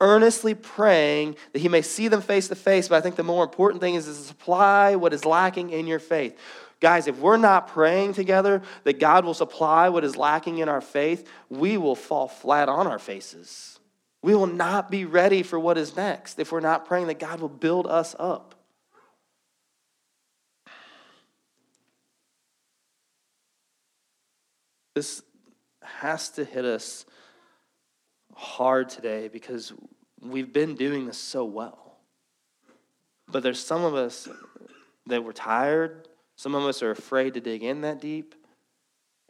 earnestly 0.00 0.54
praying 0.54 1.36
that 1.52 1.58
he 1.60 1.68
may 1.68 1.82
see 1.82 2.08
them 2.08 2.20
face 2.20 2.48
to 2.48 2.54
face. 2.54 2.88
But 2.88 2.96
I 2.96 3.00
think 3.00 3.16
the 3.16 3.22
more 3.22 3.42
important 3.42 3.80
thing 3.80 3.94
is 3.94 4.04
to 4.04 4.14
supply 4.14 4.96
what 4.96 5.12
is 5.12 5.24
lacking 5.24 5.70
in 5.70 5.86
your 5.86 5.98
faith. 5.98 6.38
Guys, 6.80 7.08
if 7.08 7.18
we're 7.18 7.36
not 7.36 7.68
praying 7.68 8.12
together 8.12 8.62
that 8.84 9.00
God 9.00 9.24
will 9.24 9.34
supply 9.34 9.88
what 9.88 10.04
is 10.04 10.16
lacking 10.16 10.58
in 10.58 10.68
our 10.68 10.80
faith, 10.80 11.28
we 11.48 11.76
will 11.76 11.96
fall 11.96 12.28
flat 12.28 12.68
on 12.68 12.86
our 12.86 13.00
faces. 13.00 13.80
We 14.22 14.34
will 14.34 14.46
not 14.46 14.90
be 14.90 15.04
ready 15.04 15.42
for 15.42 15.58
what 15.58 15.78
is 15.78 15.96
next 15.96 16.38
if 16.38 16.52
we're 16.52 16.60
not 16.60 16.86
praying 16.86 17.08
that 17.08 17.18
God 17.18 17.40
will 17.40 17.48
build 17.48 17.86
us 17.86 18.14
up. 18.18 18.54
This 24.94 25.22
has 26.00 26.28
to 26.30 26.44
hit 26.44 26.64
us 26.64 27.04
hard 28.34 28.88
today 28.88 29.28
because 29.28 29.72
we've 30.20 30.52
been 30.52 30.74
doing 30.76 31.06
this 31.06 31.18
so 31.18 31.44
well. 31.44 31.98
But 33.26 33.42
there's 33.42 33.58
some 33.64 33.84
of 33.84 33.94
us 33.94 34.28
that 35.06 35.24
we're 35.24 35.32
tired, 35.32 36.06
some 36.36 36.54
of 36.54 36.64
us 36.64 36.82
are 36.82 36.92
afraid 36.92 37.34
to 37.34 37.40
dig 37.40 37.64
in 37.64 37.80
that 37.80 38.00
deep. 38.00 38.34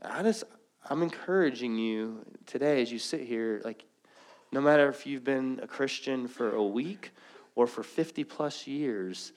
I 0.03 0.23
just 0.23 0.45
I'm 0.91 1.03
encouraging 1.03 1.79
you 1.79 2.25
today 2.47 2.83
as 2.83 2.93
you 2.93 2.99
sit 2.99 3.23
here 3.23 3.63
like 3.65 3.85
no 4.53 4.61
matter 4.61 4.89
if 4.89 5.07
you've 5.07 5.25
been 5.25 5.61
a 5.63 5.67
Christian 5.67 6.29
for 6.29 6.55
a 6.55 6.63
week 6.63 7.13
or 7.55 7.67
for 7.67 7.83
50 7.83 8.25
plus 8.25 8.67
years, 8.67 9.33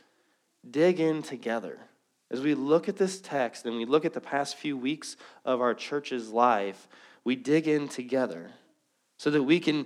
dig 0.70 1.00
in 1.00 1.22
together. 1.22 1.80
As 2.30 2.42
we 2.42 2.56
look 2.56 2.88
at 2.88 2.98
this 2.98 3.20
text 3.20 3.66
and 3.66 3.76
we 3.78 3.86
look 3.86 4.06
at 4.06 4.14
the 4.14 4.22
past 4.22 4.56
few 4.56 4.78
weeks 4.78 5.18
of 5.44 5.60
our 5.60 5.74
church's 5.74 6.30
life, 6.30 6.88
we 7.24 7.36
dig 7.36 7.68
in 7.68 7.88
together 7.88 8.52
so 9.18 9.30
that 9.32 9.44
we 9.44 9.60
can 9.60 9.86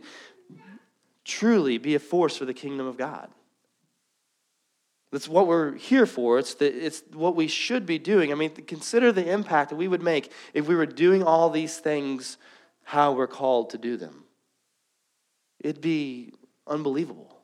truly 1.23 1.77
be 1.77 1.95
a 1.95 1.99
force 1.99 2.37
for 2.37 2.45
the 2.45 2.53
kingdom 2.53 2.85
of 2.85 2.97
God. 2.97 3.29
That's 5.11 5.27
what 5.27 5.47
we're 5.47 5.75
here 5.75 6.05
for. 6.05 6.39
It's, 6.39 6.55
the, 6.55 6.65
it's 6.65 7.03
what 7.13 7.35
we 7.35 7.47
should 7.47 7.85
be 7.85 7.99
doing. 7.99 8.31
I 8.31 8.35
mean, 8.35 8.51
consider 8.51 9.11
the 9.11 9.29
impact 9.29 9.69
that 9.69 9.77
we 9.77 9.87
would 9.87 10.01
make 10.01 10.31
if 10.53 10.67
we 10.67 10.75
were 10.75 10.85
doing 10.85 11.23
all 11.23 11.49
these 11.49 11.77
things 11.77 12.37
how 12.83 13.13
we're 13.13 13.27
called 13.27 13.71
to 13.71 13.77
do 13.77 13.97
them. 13.97 14.23
It'd 15.59 15.81
be 15.81 16.33
unbelievable. 16.67 17.37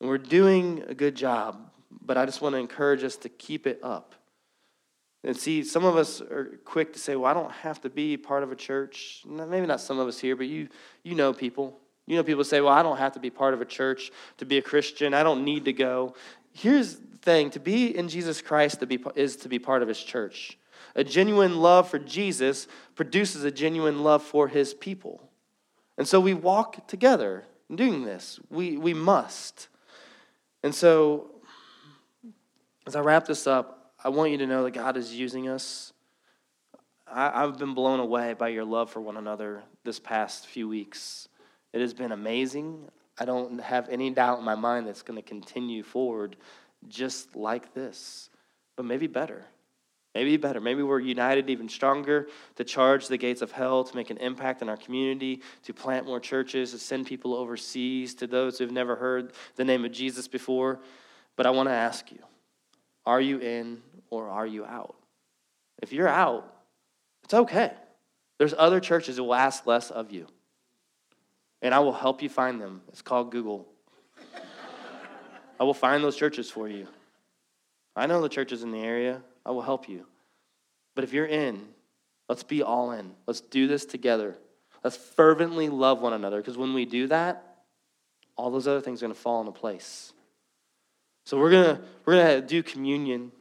And 0.00 0.08
we're 0.08 0.18
doing 0.18 0.84
a 0.88 0.94
good 0.94 1.14
job 1.14 1.66
but 2.06 2.16
I 2.16 2.24
just 2.24 2.40
want 2.40 2.54
to 2.54 2.58
encourage 2.58 3.02
us 3.02 3.16
to 3.18 3.28
keep 3.28 3.66
it 3.66 3.80
up. 3.82 4.14
And 5.26 5.36
see, 5.36 5.64
some 5.64 5.84
of 5.84 5.96
us 5.96 6.20
are 6.20 6.60
quick 6.64 6.92
to 6.92 7.00
say, 7.00 7.16
well, 7.16 7.28
I 7.28 7.34
don't 7.34 7.50
have 7.50 7.80
to 7.80 7.90
be 7.90 8.16
part 8.16 8.44
of 8.44 8.52
a 8.52 8.56
church. 8.56 9.22
Maybe 9.26 9.66
not 9.66 9.80
some 9.80 9.98
of 9.98 10.06
us 10.06 10.20
here, 10.20 10.36
but 10.36 10.46
you, 10.46 10.68
you 11.02 11.16
know 11.16 11.32
people. 11.32 11.80
You 12.06 12.14
know 12.14 12.22
people 12.22 12.44
say, 12.44 12.60
well, 12.60 12.72
I 12.72 12.84
don't 12.84 12.98
have 12.98 13.12
to 13.14 13.18
be 13.18 13.28
part 13.28 13.52
of 13.52 13.60
a 13.60 13.64
church 13.64 14.12
to 14.38 14.44
be 14.44 14.56
a 14.56 14.62
Christian. 14.62 15.14
I 15.14 15.24
don't 15.24 15.44
need 15.44 15.64
to 15.64 15.72
go. 15.72 16.14
Here's 16.52 16.94
the 16.94 17.18
thing 17.18 17.50
to 17.50 17.58
be 17.58 17.88
in 17.88 18.08
Jesus 18.08 18.40
Christ 18.40 18.78
to 18.78 18.86
be, 18.86 19.02
is 19.16 19.34
to 19.38 19.48
be 19.48 19.58
part 19.58 19.82
of 19.82 19.88
his 19.88 20.00
church. 20.00 20.58
A 20.94 21.02
genuine 21.02 21.56
love 21.56 21.90
for 21.90 21.98
Jesus 21.98 22.68
produces 22.94 23.42
a 23.42 23.50
genuine 23.50 24.04
love 24.04 24.22
for 24.22 24.46
his 24.46 24.74
people. 24.74 25.28
And 25.98 26.06
so 26.06 26.20
we 26.20 26.34
walk 26.34 26.86
together 26.86 27.42
doing 27.74 28.04
this. 28.04 28.38
We, 28.48 28.76
we 28.76 28.94
must. 28.94 29.66
And 30.62 30.72
so 30.72 31.32
as 32.86 32.94
I 32.94 33.00
wrap 33.00 33.26
this 33.26 33.48
up, 33.48 33.85
I 34.06 34.08
want 34.08 34.30
you 34.30 34.38
to 34.38 34.46
know 34.46 34.62
that 34.62 34.70
God 34.70 34.96
is 34.96 35.12
using 35.12 35.48
us. 35.48 35.92
I, 37.12 37.40
have 37.40 37.58
been 37.58 37.74
blown 37.74 37.98
away 37.98 38.34
by 38.34 38.50
your 38.50 38.64
love 38.64 38.88
for 38.88 39.00
one 39.00 39.16
another 39.16 39.64
this 39.82 39.98
past 39.98 40.46
few 40.46 40.68
weeks. 40.68 41.26
It 41.72 41.80
has 41.80 41.92
been 41.92 42.12
amazing. 42.12 42.86
I 43.18 43.24
don't 43.24 43.60
have 43.60 43.88
any 43.88 44.10
doubt 44.10 44.38
in 44.38 44.44
my 44.44 44.54
mind 44.54 44.86
that's 44.86 45.02
going 45.02 45.20
to 45.20 45.28
continue 45.28 45.82
forward 45.82 46.36
just 46.86 47.34
like 47.34 47.74
this, 47.74 48.30
but 48.76 48.84
maybe 48.84 49.08
better. 49.08 49.44
Maybe 50.14 50.36
better. 50.36 50.60
Maybe 50.60 50.84
we're 50.84 51.00
united 51.00 51.50
even 51.50 51.68
stronger 51.68 52.28
to 52.54 52.62
charge 52.62 53.08
the 53.08 53.18
gates 53.18 53.42
of 53.42 53.50
hell, 53.50 53.82
to 53.82 53.96
make 53.96 54.10
an 54.10 54.18
impact 54.18 54.62
in 54.62 54.68
our 54.68 54.76
community, 54.76 55.42
to 55.64 55.74
plant 55.74 56.06
more 56.06 56.20
churches, 56.20 56.70
to 56.70 56.78
send 56.78 57.06
people 57.06 57.34
overseas, 57.34 58.14
to 58.14 58.28
those 58.28 58.56
who've 58.56 58.70
never 58.70 58.94
heard 58.94 59.32
the 59.56 59.64
name 59.64 59.84
of 59.84 59.90
Jesus 59.90 60.28
before. 60.28 60.78
But 61.34 61.46
I 61.46 61.50
want 61.50 61.68
to 61.68 61.74
ask 61.74 62.12
you 62.12 62.20
are 63.06 63.20
you 63.20 63.38
in 63.38 63.82
or 64.10 64.28
are 64.28 64.46
you 64.46 64.64
out? 64.64 64.96
If 65.82 65.92
you're 65.92 66.08
out, 66.08 66.52
it's 67.24 67.34
okay. 67.34 67.72
There's 68.38 68.54
other 68.56 68.80
churches 68.80 69.16
that 69.16 69.24
will 69.24 69.34
ask 69.34 69.66
less 69.66 69.90
of 69.90 70.10
you. 70.10 70.26
And 71.62 71.74
I 71.74 71.78
will 71.80 71.92
help 71.92 72.22
you 72.22 72.28
find 72.28 72.60
them. 72.60 72.82
It's 72.88 73.02
called 73.02 73.30
Google. 73.30 73.66
I 75.58 75.64
will 75.64 75.74
find 75.74 76.04
those 76.04 76.16
churches 76.16 76.50
for 76.50 76.68
you. 76.68 76.86
I 77.94 78.06
know 78.06 78.20
the 78.20 78.28
churches 78.28 78.62
in 78.62 78.70
the 78.72 78.78
area. 78.78 79.22
I 79.44 79.50
will 79.52 79.62
help 79.62 79.88
you. 79.88 80.06
But 80.94 81.04
if 81.04 81.12
you're 81.12 81.26
in, 81.26 81.66
let's 82.28 82.42
be 82.42 82.62
all 82.62 82.92
in. 82.92 83.12
Let's 83.26 83.40
do 83.40 83.66
this 83.66 83.86
together. 83.86 84.36
Let's 84.84 84.96
fervently 84.96 85.68
love 85.68 86.00
one 86.00 86.12
another 86.12 86.38
because 86.38 86.58
when 86.58 86.74
we 86.74 86.84
do 86.84 87.06
that, 87.08 87.42
all 88.36 88.50
those 88.50 88.68
other 88.68 88.80
things 88.80 89.02
are 89.02 89.06
going 89.06 89.14
to 89.14 89.20
fall 89.20 89.40
into 89.40 89.52
place. 89.52 90.12
So 91.24 91.38
we're 91.38 91.50
going 91.50 91.76
to 91.76 91.82
we're 92.04 92.14
going 92.14 92.40
to 92.40 92.46
do 92.46 92.62
communion. 92.62 93.32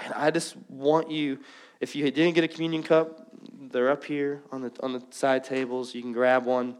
And 0.00 0.12
I 0.14 0.30
just 0.30 0.56
want 0.68 1.10
you 1.10 1.38
if 1.80 1.94
you 1.94 2.10
didn't 2.10 2.34
get 2.34 2.44
a 2.44 2.48
communion 2.48 2.82
cup, 2.82 3.28
they're 3.70 3.90
up 3.90 4.04
here 4.04 4.42
on 4.50 4.62
the 4.62 4.72
on 4.80 4.92
the 4.92 5.02
side 5.10 5.44
tables. 5.44 5.94
You 5.94 6.02
can 6.02 6.12
grab 6.12 6.44
one. 6.44 6.76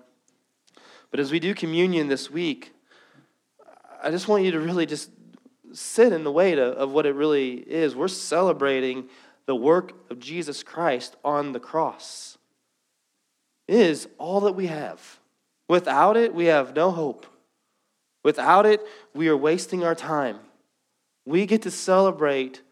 But 1.11 1.21
as 1.21 1.31
we 1.31 1.41
do 1.41 1.55
communion 1.55 2.09
this 2.09 2.31
week, 2.31 2.73
I 4.03 4.11
just 4.11 4.29
want 4.29 4.45
you 4.45 4.51
to 4.53 4.61
really 4.61 4.87
just 4.87 5.11
sit 5.73 6.13
in 6.13 6.25
the 6.25 6.33
weight 6.33 6.59
of, 6.59 6.75
of 6.75 6.93
what 6.93 7.07
it 7.07 7.15
really 7.15 7.55
is. 7.55 7.95
We're 7.95 8.09
celebrating 8.09 9.09
the 9.47 9.55
work 9.55 9.93
of 10.11 10.19
Jesus 10.19 10.63
Christ 10.63 11.17
on 11.25 11.53
the 11.53 11.61
cross. 11.61 12.37
It 13.67 13.81
is 13.81 14.09
all 14.19 14.41
that 14.41 14.53
we 14.53 14.67
have. 14.67 15.21
Without 15.69 16.17
it, 16.17 16.35
we 16.35 16.47
have 16.47 16.75
no 16.75 16.91
hope. 16.91 17.27
Without 18.23 18.67
it, 18.67 18.85
we 19.15 19.29
are 19.29 19.37
wasting 19.37 19.85
our 19.85 19.95
time. 19.95 20.39
We 21.25 21.47
get 21.47 21.63
to 21.63 21.71
celebrate 21.71 22.63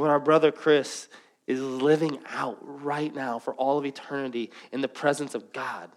what 0.00 0.10
our 0.10 0.20
brother 0.20 0.50
Chris 0.50 1.08
is 1.46 1.60
living 1.60 2.18
out 2.28 2.58
right 2.60 3.14
now 3.14 3.38
for 3.38 3.54
all 3.54 3.78
of 3.78 3.84
eternity 3.84 4.50
in 4.72 4.80
the 4.80 4.88
presence 4.88 5.34
of 5.34 5.52
God. 5.52 5.90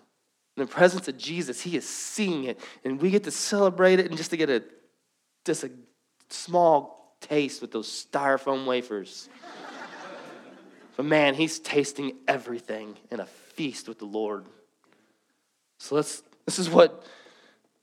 In 0.57 0.63
the 0.63 0.67
presence 0.67 1.07
of 1.07 1.17
Jesus, 1.17 1.61
he 1.61 1.75
is 1.75 1.87
seeing 1.87 2.43
it, 2.43 2.59
and 2.83 3.01
we 3.01 3.09
get 3.09 3.23
to 3.23 3.31
celebrate 3.31 3.99
it 3.99 4.07
and 4.07 4.17
just 4.17 4.31
to 4.31 4.37
get 4.37 4.49
a 4.49 4.63
just 5.45 5.63
a 5.63 5.71
small 6.29 7.15
taste 7.19 7.61
with 7.61 7.71
those 7.71 7.87
styrofoam 7.87 8.65
wafers. 8.65 9.29
but 10.95 11.05
man, 11.05 11.33
he's 11.33 11.59
tasting 11.59 12.13
everything 12.27 12.95
in 13.11 13.19
a 13.19 13.25
feast 13.25 13.87
with 13.87 13.99
the 13.99 14.05
Lord. 14.05 14.45
So 15.79 15.95
let's 15.95 16.23
this 16.45 16.59
is 16.59 16.69
what 16.69 17.05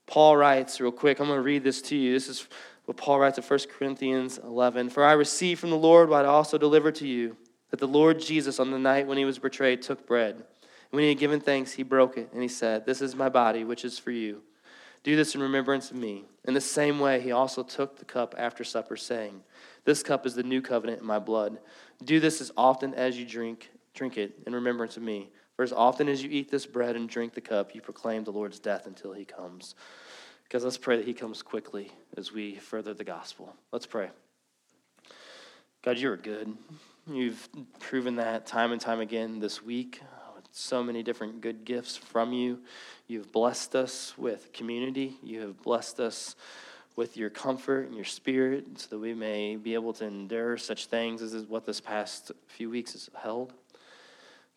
Paul 0.06 0.36
writes 0.36 0.80
real 0.80 0.92
quick. 0.92 1.20
I'm 1.20 1.26
going 1.26 1.38
to 1.38 1.42
read 1.42 1.64
this 1.64 1.82
to 1.82 1.96
you. 1.96 2.12
This 2.12 2.28
is 2.28 2.46
what 2.90 2.96
Paul 2.96 3.20
writes 3.20 3.38
in 3.38 3.44
1 3.44 3.60
Corinthians 3.78 4.38
11. 4.38 4.90
For 4.90 5.04
I 5.04 5.12
received 5.12 5.60
from 5.60 5.70
the 5.70 5.76
Lord 5.76 6.08
what 6.08 6.24
I 6.24 6.28
also 6.28 6.58
delivered 6.58 6.96
to 6.96 7.06
you 7.06 7.36
that 7.70 7.78
the 7.78 7.86
Lord 7.86 8.18
Jesus, 8.18 8.58
on 8.58 8.72
the 8.72 8.80
night 8.80 9.06
when 9.06 9.16
he 9.16 9.24
was 9.24 9.38
betrayed, 9.38 9.80
took 9.80 10.08
bread. 10.08 10.34
And 10.34 10.44
when 10.90 11.04
he 11.04 11.10
had 11.10 11.20
given 11.20 11.38
thanks, 11.38 11.70
he 11.70 11.84
broke 11.84 12.16
it, 12.16 12.30
and 12.32 12.42
he 12.42 12.48
said, 12.48 12.84
This 12.84 13.00
is 13.00 13.14
my 13.14 13.28
body, 13.28 13.62
which 13.62 13.84
is 13.84 13.96
for 13.96 14.10
you. 14.10 14.42
Do 15.04 15.14
this 15.14 15.36
in 15.36 15.40
remembrance 15.40 15.92
of 15.92 15.98
me. 15.98 16.24
In 16.44 16.54
the 16.54 16.60
same 16.60 16.98
way, 16.98 17.20
he 17.20 17.30
also 17.30 17.62
took 17.62 17.96
the 17.96 18.04
cup 18.04 18.34
after 18.36 18.64
supper, 18.64 18.96
saying, 18.96 19.44
This 19.84 20.02
cup 20.02 20.26
is 20.26 20.34
the 20.34 20.42
new 20.42 20.60
covenant 20.60 21.00
in 21.00 21.06
my 21.06 21.20
blood. 21.20 21.60
Do 22.02 22.18
this 22.18 22.40
as 22.40 22.50
often 22.56 22.92
as 22.94 23.16
you 23.16 23.24
drink, 23.24 23.70
drink 23.94 24.18
it 24.18 24.34
in 24.48 24.52
remembrance 24.52 24.96
of 24.96 25.04
me. 25.04 25.30
For 25.54 25.62
as 25.62 25.72
often 25.72 26.08
as 26.08 26.24
you 26.24 26.30
eat 26.30 26.50
this 26.50 26.66
bread 26.66 26.96
and 26.96 27.08
drink 27.08 27.34
the 27.34 27.40
cup, 27.40 27.72
you 27.72 27.82
proclaim 27.82 28.24
the 28.24 28.32
Lord's 28.32 28.58
death 28.58 28.86
until 28.86 29.12
he 29.12 29.24
comes. 29.24 29.76
Because 30.50 30.64
let's 30.64 30.78
pray 30.78 30.96
that 30.96 31.06
he 31.06 31.14
comes 31.14 31.42
quickly 31.42 31.92
as 32.16 32.32
we 32.32 32.56
further 32.56 32.92
the 32.92 33.04
gospel. 33.04 33.54
Let's 33.70 33.86
pray. 33.86 34.10
God, 35.84 35.96
you 35.96 36.10
are 36.10 36.16
good. 36.16 36.52
You've 37.06 37.48
proven 37.78 38.16
that 38.16 38.46
time 38.46 38.72
and 38.72 38.80
time 38.80 38.98
again 38.98 39.38
this 39.38 39.62
week 39.62 40.02
with 40.34 40.48
so 40.50 40.82
many 40.82 41.04
different 41.04 41.40
good 41.40 41.64
gifts 41.64 41.96
from 41.96 42.32
you. 42.32 42.58
You've 43.06 43.30
blessed 43.30 43.76
us 43.76 44.18
with 44.18 44.52
community. 44.52 45.18
You 45.22 45.42
have 45.42 45.62
blessed 45.62 46.00
us 46.00 46.34
with 46.96 47.16
your 47.16 47.30
comfort 47.30 47.86
and 47.86 47.94
your 47.94 48.04
spirit 48.04 48.64
so 48.74 48.88
that 48.90 48.98
we 48.98 49.14
may 49.14 49.54
be 49.54 49.74
able 49.74 49.92
to 49.92 50.04
endure 50.04 50.58
such 50.58 50.86
things 50.86 51.22
as 51.22 51.44
what 51.44 51.64
this 51.64 51.80
past 51.80 52.32
few 52.48 52.68
weeks 52.68 52.94
has 52.94 53.08
held. 53.22 53.52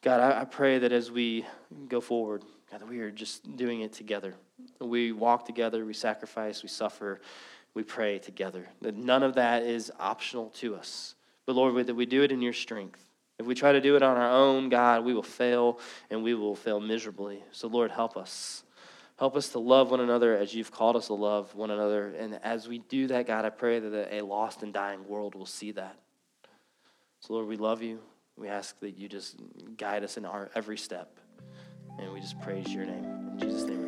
God, 0.01 0.21
I, 0.21 0.41
I 0.41 0.45
pray 0.45 0.79
that 0.79 0.91
as 0.91 1.11
we 1.11 1.45
go 1.87 2.01
forward, 2.01 2.41
God, 2.71 2.81
that 2.81 2.89
we 2.89 2.99
are 3.01 3.11
just 3.11 3.55
doing 3.55 3.81
it 3.81 3.93
together. 3.93 4.33
We 4.79 5.11
walk 5.11 5.45
together, 5.45 5.85
we 5.85 5.93
sacrifice, 5.93 6.63
we 6.63 6.69
suffer, 6.69 7.21
we 7.73 7.83
pray 7.83 8.19
together. 8.19 8.67
That 8.81 8.95
none 8.95 9.23
of 9.23 9.35
that 9.35 9.63
is 9.63 9.91
optional 9.99 10.49
to 10.55 10.75
us. 10.75 11.15
But 11.45 11.55
Lord, 11.55 11.87
that 11.87 11.95
we 11.95 12.05
do 12.05 12.23
it 12.23 12.31
in 12.31 12.41
your 12.41 12.53
strength. 12.53 13.03
If 13.39 13.45
we 13.45 13.55
try 13.55 13.71
to 13.71 13.81
do 13.81 13.95
it 13.95 14.03
on 14.03 14.15
our 14.15 14.29
own, 14.31 14.69
God, 14.69 15.03
we 15.03 15.13
will 15.13 15.23
fail 15.23 15.79
and 16.09 16.23
we 16.23 16.33
will 16.33 16.55
fail 16.55 16.79
miserably. 16.79 17.43
So, 17.51 17.67
Lord, 17.67 17.91
help 17.91 18.15
us. 18.15 18.63
Help 19.17 19.35
us 19.35 19.49
to 19.49 19.59
love 19.59 19.91
one 19.91 19.99
another 19.99 20.35
as 20.37 20.53
you've 20.53 20.71
called 20.71 20.95
us 20.95 21.07
to 21.07 21.13
love 21.13 21.53
one 21.55 21.71
another. 21.71 22.13
And 22.17 22.39
as 22.43 22.67
we 22.67 22.79
do 22.79 23.07
that, 23.07 23.27
God, 23.27 23.45
I 23.45 23.49
pray 23.49 23.79
that 23.79 24.13
a 24.13 24.21
lost 24.21 24.63
and 24.63 24.73
dying 24.73 25.07
world 25.07 25.35
will 25.35 25.45
see 25.45 25.71
that. 25.71 25.97
So, 27.19 27.33
Lord, 27.33 27.47
we 27.47 27.57
love 27.57 27.81
you. 27.81 27.99
We 28.35 28.49
ask 28.49 28.79
that 28.79 28.97
you 28.97 29.07
just 29.07 29.35
guide 29.77 30.03
us 30.03 30.17
in 30.17 30.25
our 30.25 30.49
every 30.55 30.77
step. 30.77 31.19
And 31.99 32.11
we 32.11 32.19
just 32.19 32.39
praise 32.41 32.67
your 32.67 32.85
name. 32.85 33.05
In 33.33 33.39
Jesus' 33.39 33.63
name. 33.63 33.82